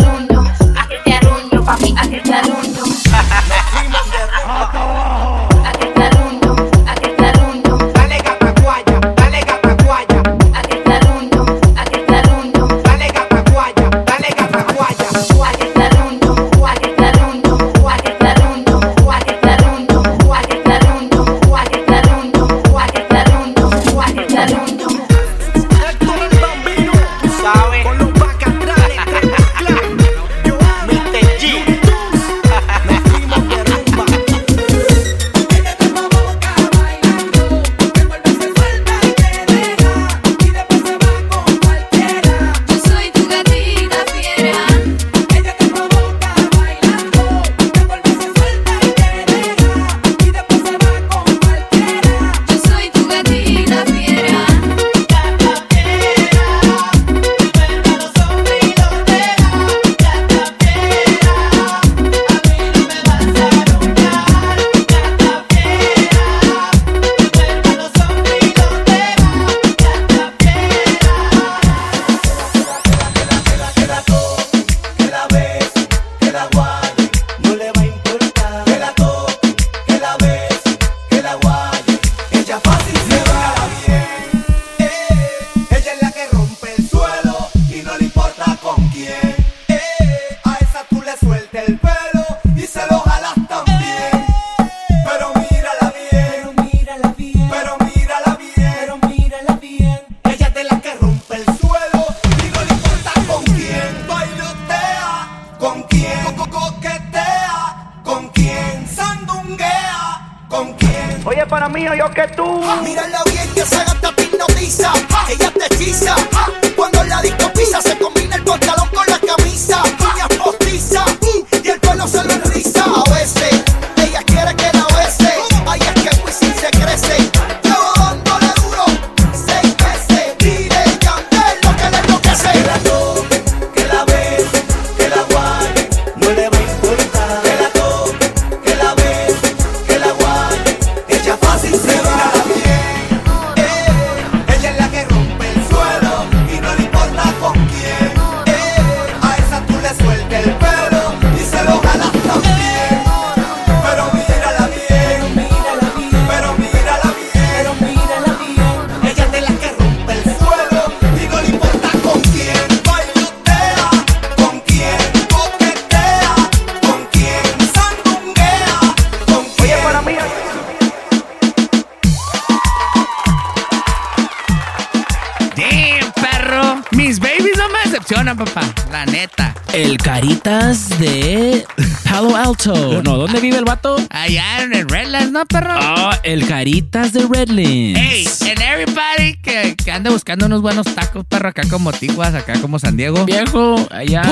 buscando 190.35 190.47
unos 190.47 190.63
buenos 190.63 190.93
tacos, 190.97 191.25
perro, 191.27 191.49
acá 191.51 191.63
como 191.71 191.93
Tiguas, 191.93 192.35
acá 192.35 192.55
como 192.61 192.81
San 192.81 192.97
Diego. 192.97 193.25
Viejo, 193.25 193.77
allá. 193.91 194.23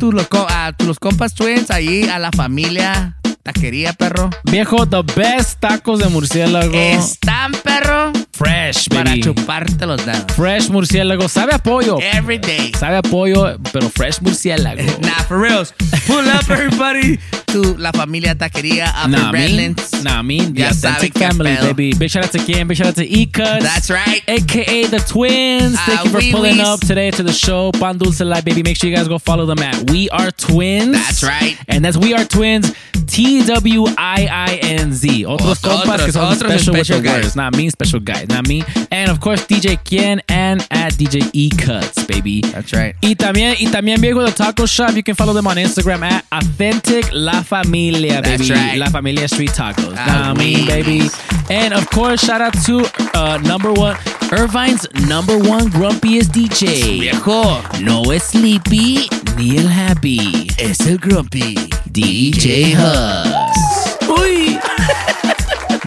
Los, 0.00 0.26
co- 0.28 0.46
a 0.50 0.72
tus 0.72 0.86
los 0.88 0.98
compas 0.98 1.32
twins, 1.34 1.70
ahí 1.70 2.08
a 2.08 2.18
la 2.18 2.30
familia, 2.32 3.16
taquería, 3.42 3.92
perro. 3.94 4.28
Viejo, 4.44 4.86
the 4.86 5.00
best 5.16 5.60
tacos 5.60 6.00
de 6.00 6.08
murciélago. 6.08 6.74
Están, 6.74 7.52
perro. 7.52 8.12
Fresh, 8.46 8.88
Para 8.88 9.04
baby. 9.10 9.20
chuparte 9.22 9.86
los 9.86 10.04
dedos. 10.04 10.24
Fresh 10.34 10.68
murciélago. 10.68 11.28
Sabe 11.28 11.54
a 11.54 11.58
pollo. 11.58 11.98
Every 12.00 12.38
day. 12.38 12.72
Sabe 12.78 12.96
a 12.96 13.02
pollo, 13.02 13.56
pero 13.72 13.88
fresh 13.88 14.20
murciélago. 14.20 14.82
Nah, 15.00 15.22
for 15.28 15.38
reals. 15.38 15.72
Pull 16.06 16.28
up, 16.28 16.48
everybody. 16.50 17.18
To 17.52 17.76
la 17.78 17.92
familia 17.92 18.34
taquería 18.34 18.88
up 19.04 19.10
Nah, 19.10 19.28
in 19.28 19.32
Redlands. 19.34 20.02
nah, 20.02 20.22
me, 20.22 20.38
the 20.40 20.60
Ya 20.62 20.70
authentic 20.70 21.12
family, 21.12 21.54
baby. 21.60 21.92
Big 21.92 22.08
shout 22.10 22.24
out 22.24 22.32
to 22.32 22.38
Kim, 22.38 22.66
big 22.66 22.78
shout 22.78 22.86
out 22.88 22.94
to 22.96 23.04
E-Cuts. 23.04 23.62
That's 23.62 23.90
right. 23.90 24.22
AKA 24.26 24.86
the 24.86 24.98
twins. 25.00 25.78
Thank 25.80 26.00
Ah, 26.00 26.04
you 26.04 26.10
for 26.10 26.20
pulling 26.32 26.60
up 26.60 26.80
today 26.80 27.10
to 27.10 27.22
the 27.22 27.32
show. 27.32 27.70
Pan 27.72 27.98
Dulce 27.98 28.20
Live, 28.22 28.44
baby. 28.46 28.62
Make 28.62 28.78
sure 28.78 28.88
you 28.88 28.96
guys 28.96 29.06
go 29.06 29.18
follow 29.18 29.44
them 29.44 29.58
at 29.58 29.90
We 29.90 30.08
Are 30.10 30.30
Twins. 30.30 30.92
That's 30.92 31.22
right. 31.22 31.58
And 31.68 31.84
that's 31.84 31.98
We 31.98 32.14
Are 32.14 32.24
Twins, 32.24 32.72
T 33.06 33.44
W 33.44 33.84
I 33.98 34.26
I 34.30 34.54
N 34.62 34.94
Z. 34.94 35.26
Otros 35.26 35.58
Ot- 35.58 35.60
compas 35.62 36.02
que 36.04 36.12
son 36.12 36.24
otros 36.32 36.38
special, 36.38 36.72
with 36.72 36.86
special 36.86 37.02
the 37.02 37.08
guys. 37.08 37.36
words. 37.36 37.56
Me, 37.56 37.68
special 37.68 38.00
guys. 38.00 38.28
Not 38.32 38.48
me. 38.48 38.64
And 38.90 39.10
of 39.10 39.20
course, 39.20 39.44
DJ 39.46 39.82
Kien 39.84 40.20
and 40.28 40.66
at 40.70 40.94
DJ 40.94 41.30
E-Cuts, 41.32 42.04
baby. 42.06 42.40
That's 42.40 42.72
right. 42.72 42.94
Y 43.02 43.14
también, 43.14 43.54
y 43.58 43.66
también 43.70 44.00
Viejo 44.00 44.24
the 44.24 44.32
Taco 44.32 44.66
Shop. 44.66 44.94
You 44.94 45.02
can 45.02 45.14
follow 45.14 45.32
them 45.34 45.46
on 45.46 45.56
Instagram 45.56 46.02
at 46.02 46.24
Authentic 46.32 47.06
La 47.12 47.42
Familia, 47.42 48.22
baby. 48.22 48.36
That's 48.38 48.50
right. 48.50 48.78
La 48.78 48.86
Familia 48.90 49.28
Street 49.28 49.50
Tacos. 49.50 49.94
Ah, 49.96 50.32
Nah, 50.32 50.34
me, 50.34 50.66
baby. 50.66 51.08
And 51.50 51.74
of 51.74 51.88
course, 51.90 52.24
shout 52.24 52.40
out 52.40 52.54
to 52.64 52.88
uh, 53.14 53.38
number 53.38 53.72
one, 53.72 53.96
Irvine's 54.32 54.86
number 55.08 55.36
one 55.36 55.68
grumpiest 55.70 56.30
DJ. 56.32 57.00
Viejo. 57.00 57.60
No 57.82 58.10
es 58.12 58.24
Sleepy 58.24 59.08
ni 59.36 59.58
el 59.58 59.66
Happy. 59.68 60.48
Es 60.58 60.80
el 60.86 60.96
Grumpy. 60.98 61.54
DJ 61.90 62.74
Hus. 62.74 64.08
Uy. 64.08 64.58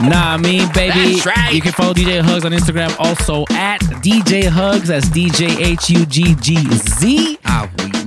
Nah, 0.02 0.38
me, 0.38 0.60
baby. 0.74 1.14
That's 1.16 1.26
right. 1.26 1.54
You 1.54 1.62
can 1.62 1.72
follow 1.72 1.94
DJ 1.94 2.22
Hugs 2.22 2.44
on 2.44 2.52
Instagram 2.52 2.94
also 3.00 3.46
at 3.52 3.80
DJ 4.04 4.48
Hugs. 4.48 4.90
That's 4.90 5.08
DJ 5.08 5.58
H 5.66 5.90
U 5.90 6.06
G 6.06 6.36
G 6.36 6.56
Z. 6.72 7.38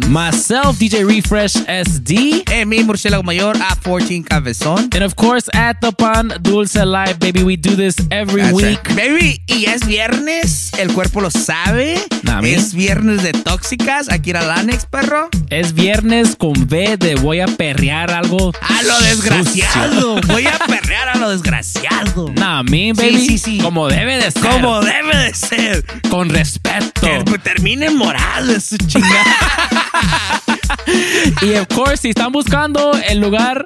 Myself, 0.09 0.79
DJ 0.79 1.05
Refresh 1.05 1.55
SD. 1.67 2.43
Eh, 2.51 2.65
mi 2.65 2.83
murciélago 2.83 3.23
mayor 3.23 3.59
a 3.61 3.77
14 3.77 4.25
cabezón. 4.25 4.89
And 4.95 5.03
of 5.03 5.15
course, 5.17 5.51
at 5.53 5.81
the 5.83 5.93
Pan 5.93 6.33
Dulce 6.41 6.83
Live, 6.87 7.19
baby. 7.19 7.43
We 7.43 7.59
do 7.59 7.77
this 7.77 7.97
every 8.11 8.41
That's 8.41 8.55
week. 8.55 8.97
Baby, 8.97 9.43
y 9.47 9.67
es 9.67 9.87
viernes, 9.87 10.73
el 10.79 10.95
cuerpo 10.95 11.21
lo 11.21 11.31
sabe. 11.31 12.01
Nah, 12.23 12.41
es 12.41 12.73
viernes 12.73 13.23
de 13.23 13.33
tóxicas, 13.35 14.11
aquí 14.11 14.31
era 14.31 14.47
Lanex, 14.47 14.87
perro. 14.87 15.29
Es 15.51 15.75
viernes 15.75 16.37
con 16.37 16.53
V 16.53 16.97
de 16.97 17.15
voy 17.17 17.41
a 17.41 17.47
perrear 17.47 18.11
algo. 18.11 18.55
A 18.63 18.83
lo 18.85 18.99
desgraciado. 19.01 20.21
Voy 20.27 20.47
a 20.47 20.59
perrear 20.67 21.11
a 21.11 21.19
lo 21.19 21.29
desgraciado. 21.29 22.33
Nah, 22.35 22.63
me, 22.63 22.95
baby. 22.95 23.19
Sí, 23.19 23.27
sí, 23.27 23.39
sí. 23.39 23.59
Como 23.59 23.89
debe 23.89 24.17
de 24.17 24.31
ser. 24.31 24.43
Como 24.43 24.81
debe 24.81 25.17
de 25.17 25.35
ser. 25.35 25.85
Con 26.09 26.31
respeto. 26.31 27.03
Que 27.03 27.39
termine 27.43 27.91
morado 27.91 28.59
su 28.59 28.79
chingada. 28.79 29.37
Y 31.43 31.55
of 31.57 31.67
course, 31.75 31.99
si 31.99 32.09
están 32.11 32.33
buscando 32.33 32.93
el 33.09 33.21
lugar 33.21 33.65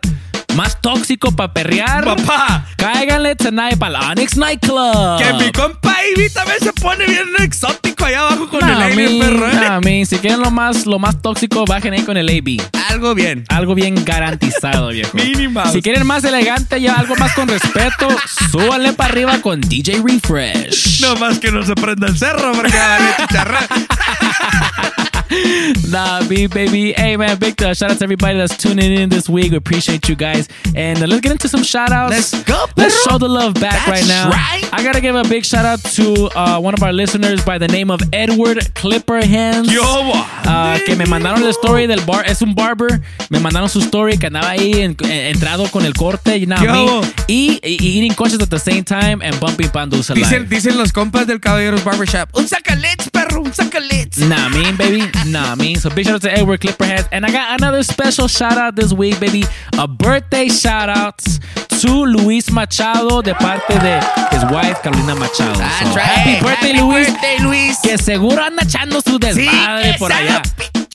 más 0.55 0.78
tóxico 0.83 1.33
para 1.33 1.53
perrear, 1.55 2.05
Papá. 2.05 2.66
cáiganle 2.76 3.35
tonight 3.37 3.78
para 3.78 3.99
el 4.01 4.11
Onyx 4.11 4.37
Nightclub. 4.37 5.18
Que 5.18 5.33
mi 5.45 5.53
compa 5.53 5.97
Ivy 6.14 6.28
también 6.30 6.59
se 6.61 6.72
pone 6.74 7.07
bien 7.07 7.28
exótico 7.41 8.05
allá 8.05 8.20
abajo 8.20 8.49
con 8.49 8.61
Nah, 8.61 8.72
el 8.72 8.99
aire, 8.99 9.18
perro. 9.20 9.49
¿eh? 9.49 9.55
nah, 9.55 10.05
si 10.05 10.18
quieren 10.18 10.41
lo 10.41 10.51
más, 10.51 10.85
lo 10.85 10.99
más 10.99 11.22
tóxico, 11.22 11.64
bajen 11.64 11.95
ahí 11.95 12.03
con 12.03 12.16
el 12.18 12.28
AB. 12.28 12.61
Algo 12.91 13.14
bien. 13.14 13.45
Algo 13.49 13.74
bien 13.74 14.05
garantizado, 14.05 14.89
viejo. 14.89 15.16
Mouse. 15.51 15.72
Si 15.72 15.80
quieren 15.80 16.07
más 16.07 16.24
elegante 16.24 16.78
y 16.78 16.87
algo 16.87 17.16
más 17.16 17.33
con 17.33 17.49
respeto, 17.49 18.09
súbanle 18.51 18.93
para 18.93 19.11
arriba 19.12 19.41
con 19.41 19.61
DJ 19.61 20.03
Refresh. 20.05 21.01
No 21.01 21.16
más 21.16 21.39
que 21.39 21.51
no 21.51 21.62
se 21.62 21.74
prenda 21.74 22.09
el 22.09 22.18
cerro 22.18 22.53
porque 22.53 22.76
va 22.76 22.97
a 22.97 23.16
chicharrón. 23.26 23.64
Nah, 25.93 26.20
me, 26.28 26.47
baby. 26.47 26.93
Hey, 26.93 27.16
man, 27.16 27.39
big 27.39 27.61
uh, 27.62 27.74
shout 27.74 27.91
out 27.91 27.99
to 27.99 28.05
everybody 28.05 28.39
that's 28.39 28.57
tuning 28.57 28.93
in 28.93 29.09
this 29.11 29.28
week. 29.28 29.51
We 29.51 29.57
appreciate 29.59 30.09
you 30.09 30.16
guys. 30.16 30.49
And 30.74 31.03
uh, 31.03 31.07
let's 31.07 31.20
get 31.20 31.33
into 31.33 31.49
some 31.49 31.62
shout 31.62 31.91
outs. 31.92 32.13
Let's 32.33 32.45
go, 32.45 32.64
Let's 32.76 33.03
show 33.04 33.18
the 33.18 33.29
love 33.29 33.54
back 33.54 33.87
That's 33.87 33.88
right 33.88 34.07
now. 34.09 34.30
right. 34.30 34.68
I 34.72 34.83
gotta 34.83 35.00
give 35.00 35.14
a 35.17 35.22
big 35.25 35.45
shout 35.45 35.64
out 35.67 35.80
to 35.95 36.30
uh, 36.34 36.59
one 36.61 36.72
of 36.75 36.83
our 36.83 36.92
listeners 36.92 37.45
by 37.45 37.59
the 37.59 37.68
name 37.68 37.91
of 37.91 38.00
Edward 38.13 38.75
Clipper 38.75 39.25
Hands. 39.25 39.71
Yo, 39.71 39.83
Uh, 40.45 40.79
que 40.84 40.96
me 40.96 41.07
mandaron 41.07 41.42
la 41.42 41.50
story 41.53 41.87
del 41.87 42.00
bar, 42.04 42.25
es 42.26 42.42
un 42.42 42.54
barber. 42.54 43.00
Me 43.30 43.38
mandaron 43.38 43.68
su 43.68 43.79
story 43.80 44.18
que 44.18 44.26
andaba 44.26 44.50
ahí 44.50 44.72
en- 44.83 44.96
en- 45.04 45.11
entrado 45.34 45.71
con 45.71 45.84
el 45.84 45.95
corte 45.95 46.37
y 46.37 46.46
nada, 46.46 46.63
Yo. 46.64 47.00
me- 47.00 47.07
y, 47.29 47.61
y 47.63 47.99
eating 47.99 48.13
coches 48.14 48.41
at 48.41 48.49
the 48.49 48.59
same 48.59 48.83
time 48.83 49.22
and 49.22 49.38
bumping 49.41 49.68
pan 49.71 49.88
dulce 49.88 50.13
Dicen, 50.14 50.49
dicen 50.49 50.76
los 50.76 50.92
compas 50.92 51.26
del 51.26 51.41
Caballeros 51.41 51.84
Barbershop. 51.84 52.29
Un 52.34 52.49
sacalets, 52.49 53.09
perro, 53.11 53.42
un 53.42 53.53
sacalets. 53.54 54.18
Nah, 54.18 54.49
mean, 54.50 54.76
baby. 54.76 55.03
Nah, 55.26 55.54
mean. 55.54 55.76
So 55.76 55.88
big 55.90 56.07
shout 56.07 56.16
out 56.16 56.22
to 56.22 56.32
Edward 56.32 56.61
Clipperhead. 56.61 57.08
And 57.12 57.24
I 57.24 57.30
got 57.30 57.61
another 57.61 57.82
special 57.82 58.28
shout 58.28 58.58
out 58.58 58.74
this 58.76 58.92
week, 58.92 59.18
baby. 59.20 59.44
A 59.78 59.86
birthday 59.86 60.49
shout 60.49 60.88
out 60.88 61.18
to 61.80 61.90
Luis 62.04 62.50
Machado 62.50 63.22
de 63.22 63.34
parte 63.34 63.78
de 63.78 64.00
his 64.32 64.44
wife, 64.50 64.82
Carolina 64.82 65.14
Machado. 65.14 65.54
So, 65.54 65.61
right. 65.94 66.03
Happy 66.03 66.44
birthday, 66.44 66.72
Happy 66.72 66.80
Luis. 66.82 67.07
birthday, 67.11 67.38
Luis. 67.44 67.78
Que 67.80 67.99
seguro 67.99 68.42
anda 68.42 68.62
echando 68.64 69.00
su 69.00 69.18
desmadre 69.18 69.94
por 69.99 70.12
allá. 70.12 70.42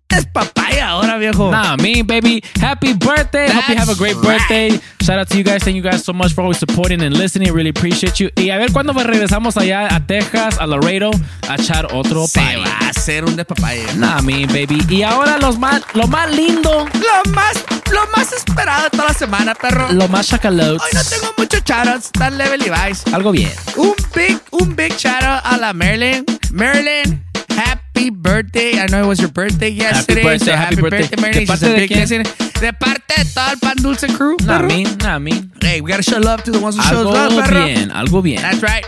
Es 0.10 0.26
papaya 0.26 0.90
ahora, 0.90 1.18
viejo. 1.18 1.52
Nah, 1.52 1.76
me, 1.78 2.02
baby. 2.02 2.42
Happy 2.60 2.94
birthday. 2.94 3.50
Hope 3.50 3.70
you 3.70 3.76
have 3.76 3.90
a 3.90 3.96
great 3.96 4.16
That's 4.16 4.26
birthday. 4.48 4.80
Shout 5.08 5.20
out 5.20 5.30
to 5.30 5.38
you 5.38 5.44
guys. 5.46 5.64
Thank 5.64 5.78
you 5.78 5.82
guys 5.82 6.04
so 6.04 6.12
much 6.12 6.34
for 6.34 6.42
always 6.42 6.58
supporting 6.60 7.02
and 7.02 7.16
listening. 7.18 7.54
Really 7.54 7.70
appreciate 7.70 8.20
you. 8.20 8.30
Y 8.36 8.50
a 8.50 8.58
ver 8.58 8.74
cuándo 8.74 8.92
regresamos 8.92 9.56
allá 9.56 9.88
a 9.96 10.06
Texas, 10.06 10.58
a 10.60 10.68
Laredo, 10.68 11.12
a 11.48 11.56
echar 11.56 11.88
otro 11.94 12.28
Se 12.28 12.42
party. 12.42 12.58
va 12.58 12.78
a 12.82 12.90
hacer 12.90 13.24
un 13.24 13.38
despapaya. 13.38 13.94
Nah, 13.96 14.20
me, 14.22 14.46
baby. 14.48 14.86
Y 14.90 15.04
ahora 15.04 15.38
los 15.38 15.58
más, 15.58 15.82
lo 15.94 16.08
más 16.08 16.30
lindo, 16.36 16.86
Lo 16.94 17.32
más, 17.32 17.54
lo 17.90 18.02
más 18.18 18.34
esperado 18.34 18.84
de 18.84 18.90
toda 18.90 19.06
la 19.06 19.14
semana, 19.14 19.56
perro. 19.56 19.90
lo 19.94 20.10
más 20.10 20.28
chacalotes. 20.28 20.82
Hoy 20.84 20.92
no 20.94 21.04
tengo 21.06 21.34
muchos 21.38 21.64
shoutouts, 21.64 22.12
tan 22.12 22.38
level 22.38 22.60
Levi's. 22.60 23.06
Algo 23.14 23.32
bien. 23.32 23.54
Un 23.78 23.94
big, 24.14 24.38
un 24.52 24.76
big 24.76 24.92
shout 24.98 25.24
out 25.24 25.40
a 25.46 25.56
la 25.58 25.72
Marilyn. 25.72 26.26
Marilyn, 26.52 27.24
happy 27.56 28.10
birthday. 28.10 28.78
I 28.78 28.88
know 28.88 29.04
it 29.04 29.08
was 29.08 29.20
your 29.22 29.32
birthday 29.32 29.70
yesterday. 29.70 30.22
birthday, 30.24 30.46
so 30.46 30.52
happy 30.52 30.76
happy 30.76 30.82
birthday. 30.82 31.02
birthday, 31.08 31.22
Marilyn. 31.22 31.46
¿De 31.46 31.48
parte 31.48 31.70
de 31.70 31.88
quién? 31.88 32.24
De 32.62 32.74
parte 32.74 33.14
de 33.18 33.26
todo 33.26 33.52
el 33.52 33.58
Pan 33.60 33.76
Dulce 33.82 34.08
crew. 34.08 34.36
Nah, 34.44 34.58
perro. 34.58 34.68
me, 34.68 34.84
nah, 35.04 35.20
me. 35.20 35.32
Hey, 35.62 35.80
we 35.82 35.92
gotta 35.92 36.02
show 36.02 36.20
love 36.20 36.42
to 36.44 36.52
the 36.52 36.58
ones 36.60 36.76
who 36.76 36.82
show 36.84 37.04
Algo 37.06 37.14
love, 37.14 37.46
perro. 37.46 37.66
bien, 37.66 37.92
algo 37.92 38.22
bien. 38.24 38.42
That's 38.42 38.62
right. 38.64 38.84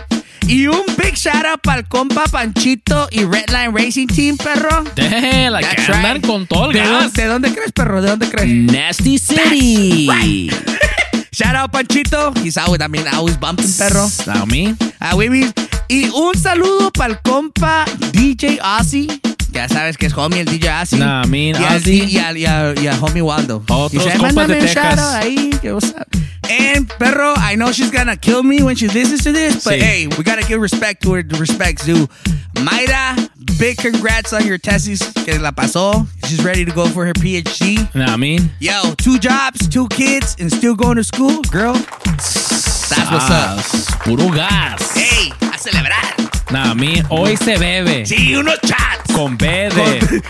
Y 0.48 0.66
un 0.66 0.82
big 0.98 1.14
shout 1.14 1.44
out 1.46 1.60
para 1.62 1.78
el 1.80 1.86
compa 1.88 2.24
Panchito 2.24 3.08
y 3.12 3.24
Redline 3.24 3.72
Racing 3.72 4.08
Team, 4.08 4.36
perro. 4.36 4.82
Like 4.96 5.64
That's 5.64 5.86
que 5.86 5.92
andan 5.92 6.14
right. 6.16 6.26
con 6.26 6.46
todo 6.48 6.66
el 6.66 6.72
¿De 6.72 6.80
gas. 6.80 6.90
dónde, 6.90 7.22
¿De 7.22 7.28
dónde 7.28 7.52
crees, 7.54 7.72
perro? 7.72 8.02
¿De 8.02 8.08
dónde 8.10 8.28
crees? 8.28 8.48
Nasty 8.72 9.18
City. 9.18 10.06
Shout 11.32 11.54
out 11.54 11.70
Panchito. 11.70 12.32
He's 12.42 12.56
always, 12.58 12.80
I 12.82 12.88
mean, 12.88 13.06
always 13.06 13.38
bumping, 13.38 13.70
perro. 13.78 14.08
Nah, 14.26 14.44
me. 14.46 14.74
Ah, 15.00 15.14
baby. 15.14 15.52
Y 15.88 16.08
un 16.10 16.34
saludo 16.36 16.90
para 16.90 17.12
el 17.12 17.20
compa 17.20 17.84
DJ 18.12 18.58
Ozzy. 18.60 19.06
Ya 19.52 19.68
sabes 19.68 19.96
que 19.96 20.06
es 20.06 20.12
homie 20.16 20.40
el 20.40 20.46
DJ 20.46 20.68
Ozzy. 20.82 20.96
Nah, 20.98 21.22
I 21.24 21.28
mean, 21.28 21.56
y, 21.60 21.64
al- 21.64 21.86
y, 21.88 22.18
al- 22.18 22.36
y 22.38 22.46
al- 22.46 22.78
y 22.78 22.86
al 22.86 22.98
homie 23.02 23.20
Waldo. 23.22 23.62
Otros 23.68 23.90
Dice, 24.04 24.16
compas 24.18 24.48
de 24.48 24.56
Texas." 24.56 24.98
ahí. 25.14 25.50
que 25.60 25.72
what's 25.72 25.90
up?" 25.90 26.06
And, 26.48 26.88
perro, 26.98 27.34
I 27.36 27.54
know 27.56 27.70
she's 27.72 27.90
gonna 27.90 28.16
kill 28.16 28.42
me 28.42 28.62
when 28.62 28.74
she 28.76 28.88
listens 28.88 29.22
to 29.24 29.32
this, 29.32 29.62
but 29.64 29.74
Sí. 29.74 29.80
hey, 29.80 30.06
we 30.16 30.24
gotta 30.24 30.42
give 30.46 30.60
respect 30.60 31.02
to 31.02 31.14
her. 31.14 31.22
Respect's 31.38 31.84
due. 31.86 32.08
Mayra, 32.54 33.14
big 33.58 33.76
congrats 33.78 34.32
on 34.32 34.46
your 34.46 34.58
tesis. 34.58 35.00
Que 35.24 35.38
la 35.38 35.52
pasó. 35.52 36.06
She's 36.26 36.42
ready 36.44 36.64
to 36.64 36.72
go 36.72 36.86
for 36.88 37.04
her 37.06 37.12
PhD. 37.14 37.78
Nah, 37.94 38.16
mean. 38.16 38.50
Yo, 38.60 38.94
two 38.96 39.18
jobs, 39.18 39.68
two 39.68 39.86
kids, 39.88 40.36
and 40.40 40.50
still 40.52 40.74
going 40.74 40.96
to 40.96 41.04
school, 41.04 41.40
girl. 41.50 41.74
That's 41.74 43.10
what's 43.10 43.30
up. 43.30 43.58
Ah, 43.58 43.96
Puro 44.04 44.28
gas. 44.30 44.92
Hey, 44.94 45.32
a 45.40 45.56
celebrar. 45.58 46.29
Nah, 46.50 46.74
me. 46.74 47.02
Hoy 47.08 47.36
se 47.36 47.56
bebe. 47.58 48.04
Sí, 48.04 48.34
unos 48.34 48.58
chats. 48.62 49.12
Con 49.14 49.36
B 49.36 49.46
de. 49.46 50.22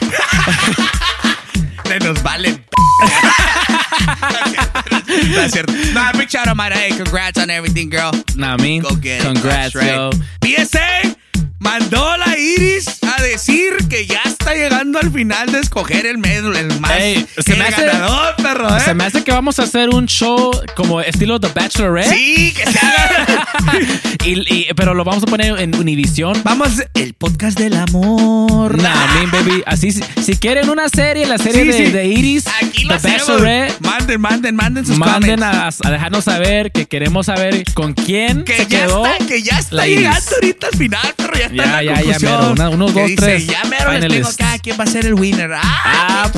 Nos 2.05 2.23
valen. 2.23 2.65
no 5.35 5.43
es 5.43 5.53
cierto. 5.53 5.73
Nah, 5.93 6.13
big 6.13 6.29
shout 6.29 6.47
out, 6.47 6.57
Mayra. 6.57 6.77
Hey, 6.77 6.93
congrats 6.97 7.39
on 7.39 7.51
everything, 7.51 7.91
girl. 7.91 8.13
Nah, 8.37 8.57
me. 8.57 8.81
Go 8.81 8.95
get 8.97 9.21
it. 9.21 9.27
Congrats, 9.27 9.73
That's 9.73 9.75
right. 9.75 9.95
yo. 9.95 10.11
PSA 10.43 11.17
mandó 11.59 12.17
la 12.17 12.37
Iris 12.39 12.87
a 13.03 13.21
decir 13.23 13.89
que 13.89 14.07
ya 14.07 14.21
está 14.25 14.40
llegando 14.55 14.99
al 14.99 15.11
final 15.11 15.51
de 15.53 15.61
escoger 15.61 16.07
el, 16.07 16.19
med- 16.19 16.57
el 16.57 16.81
más 16.81 16.93
Ey, 16.93 17.27
se 17.39 17.53
el 17.53 17.59
me 17.59 17.65
hace- 17.67 17.85
ganador, 17.87 18.35
perro, 18.37 18.77
¿eh? 18.77 18.81
Se 18.81 18.95
me 18.95 19.05
hace 19.05 19.23
que 19.25 19.33
vamos 19.33 19.59
a 19.59 19.63
hacer 19.65 19.89
un 19.91 20.07
show 20.07 20.51
como 20.77 21.01
estilo 21.01 21.39
The 21.41 21.49
Bachelorette. 21.49 22.11
Sí, 22.15 22.53
que 22.57 22.71
se 22.71 22.79
haga. 22.79 23.47
Y- 24.25 24.33
y- 24.55 24.69
pero 24.77 24.93
lo 24.95 25.03
vamos 25.05 25.23
a 25.23 25.27
poner 25.27 25.59
en 25.61 25.75
Univision. 25.75 26.39
Vamos, 26.45 26.83
el 26.95 27.15
podcast 27.15 27.59
del 27.59 27.75
amor. 27.75 28.77
Nah, 28.81 29.07
me, 29.15 29.27
baby. 29.27 29.63
Así, 29.67 29.93
si, 29.93 30.37
quieren 30.37 30.69
una 30.69 30.89
serie, 30.91 31.27
la 31.27 31.39
serie 31.39 31.63
Sí, 31.63 31.69
de, 31.81 31.87
sí. 31.87 31.93
de 31.93 32.07
Iris, 32.07 32.45
Aquí 32.63 32.87
The. 32.87 32.95
Bachelorette, 32.95 33.81
Manden, 33.81 34.21
manden, 34.21 34.57
manden 34.57 34.87
sus 34.87 34.99
manden 34.99 35.43
a, 35.43 35.69
a 35.69 35.91
dejarnos 35.91 36.25
saber 36.25 36.71
que 36.73 36.87
queremos 36.87 37.27
saber 37.27 37.65
con 37.75 37.95
quién 37.95 38.45
que 38.45 38.57
se 38.59 38.67
ya 38.67 38.87
quedó. 38.87 39.07
está, 39.07 39.27
que 39.27 39.43
ya 39.43 39.59
está 39.59 39.87
llegando 39.87 40.31
ahorita 40.35 40.67
al 40.67 40.79
final, 40.79 41.15
pero 41.17 41.33
ya 41.35 41.45
está 41.47 41.55
Ya, 41.57 41.65
en 41.65 41.71
la 41.71 41.83
ya, 41.83 41.83
ya, 41.83 41.95
conclusión. 42.03 42.33
mero. 42.41 42.53
Una- 42.53 42.69
unos 42.69 42.95
dos, 42.95 43.07
dice, 43.07 43.17
tres 43.17 43.47
Ya 43.47 43.65
mero 43.65 43.93
les 43.93 44.01
tengo. 44.01 44.29
Cada 44.41 44.59
quien 44.59 44.77
va 44.79 44.85
a 44.85 44.87
ser 44.87 45.05
el 45.07 45.15
winner. 45.15 45.53
Ah, 45.53 46.25
Ah, 46.25 46.31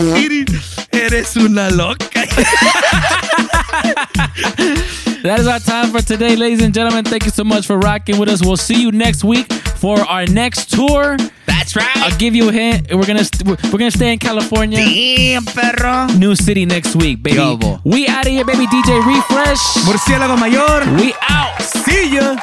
eres 0.92 1.36
una 1.36 1.70
loca. 1.70 2.26
That 5.22 5.38
is 5.38 5.46
our 5.46 5.60
time 5.60 5.90
for 5.92 6.02
today, 6.02 6.34
ladies 6.34 6.60
and 6.62 6.74
gentlemen. 6.74 7.04
Thank 7.04 7.24
you 7.24 7.30
so 7.30 7.44
much 7.44 7.64
for 7.66 7.78
rocking 7.78 8.18
with 8.18 8.28
us. 8.28 8.42
We'll 8.44 8.56
see 8.56 8.80
you 8.80 8.90
next 8.90 9.22
week 9.22 9.52
for 9.78 10.00
our 10.00 10.26
next 10.26 10.70
tour. 10.70 11.16
That's 11.46 11.76
right. 11.76 11.96
I'll 11.96 12.16
give 12.18 12.34
you 12.34 12.48
a 12.48 12.52
hint. 12.52 12.88
We're 12.92 13.06
gonna 13.06 13.24
st- 13.24 13.46
we're 13.46 13.78
gonna 13.78 13.90
stay 13.92 14.12
in 14.12 14.18
California. 14.18 14.78
Damn, 14.78 15.44
perro. 15.44 16.06
New 16.18 16.34
city 16.34 16.66
next 16.66 16.96
week, 16.96 17.22
baby. 17.22 17.36
Yo. 17.36 17.80
We 17.84 18.08
out 18.08 18.26
of 18.26 18.32
here, 18.32 18.44
baby. 18.44 18.66
DJ 18.66 18.98
Refresh. 19.06 19.62
Murciélago 19.86 20.36
mayor. 20.40 20.84
We 21.00 21.14
out. 21.28 21.62
See 21.62 22.16
ya. 22.16 22.36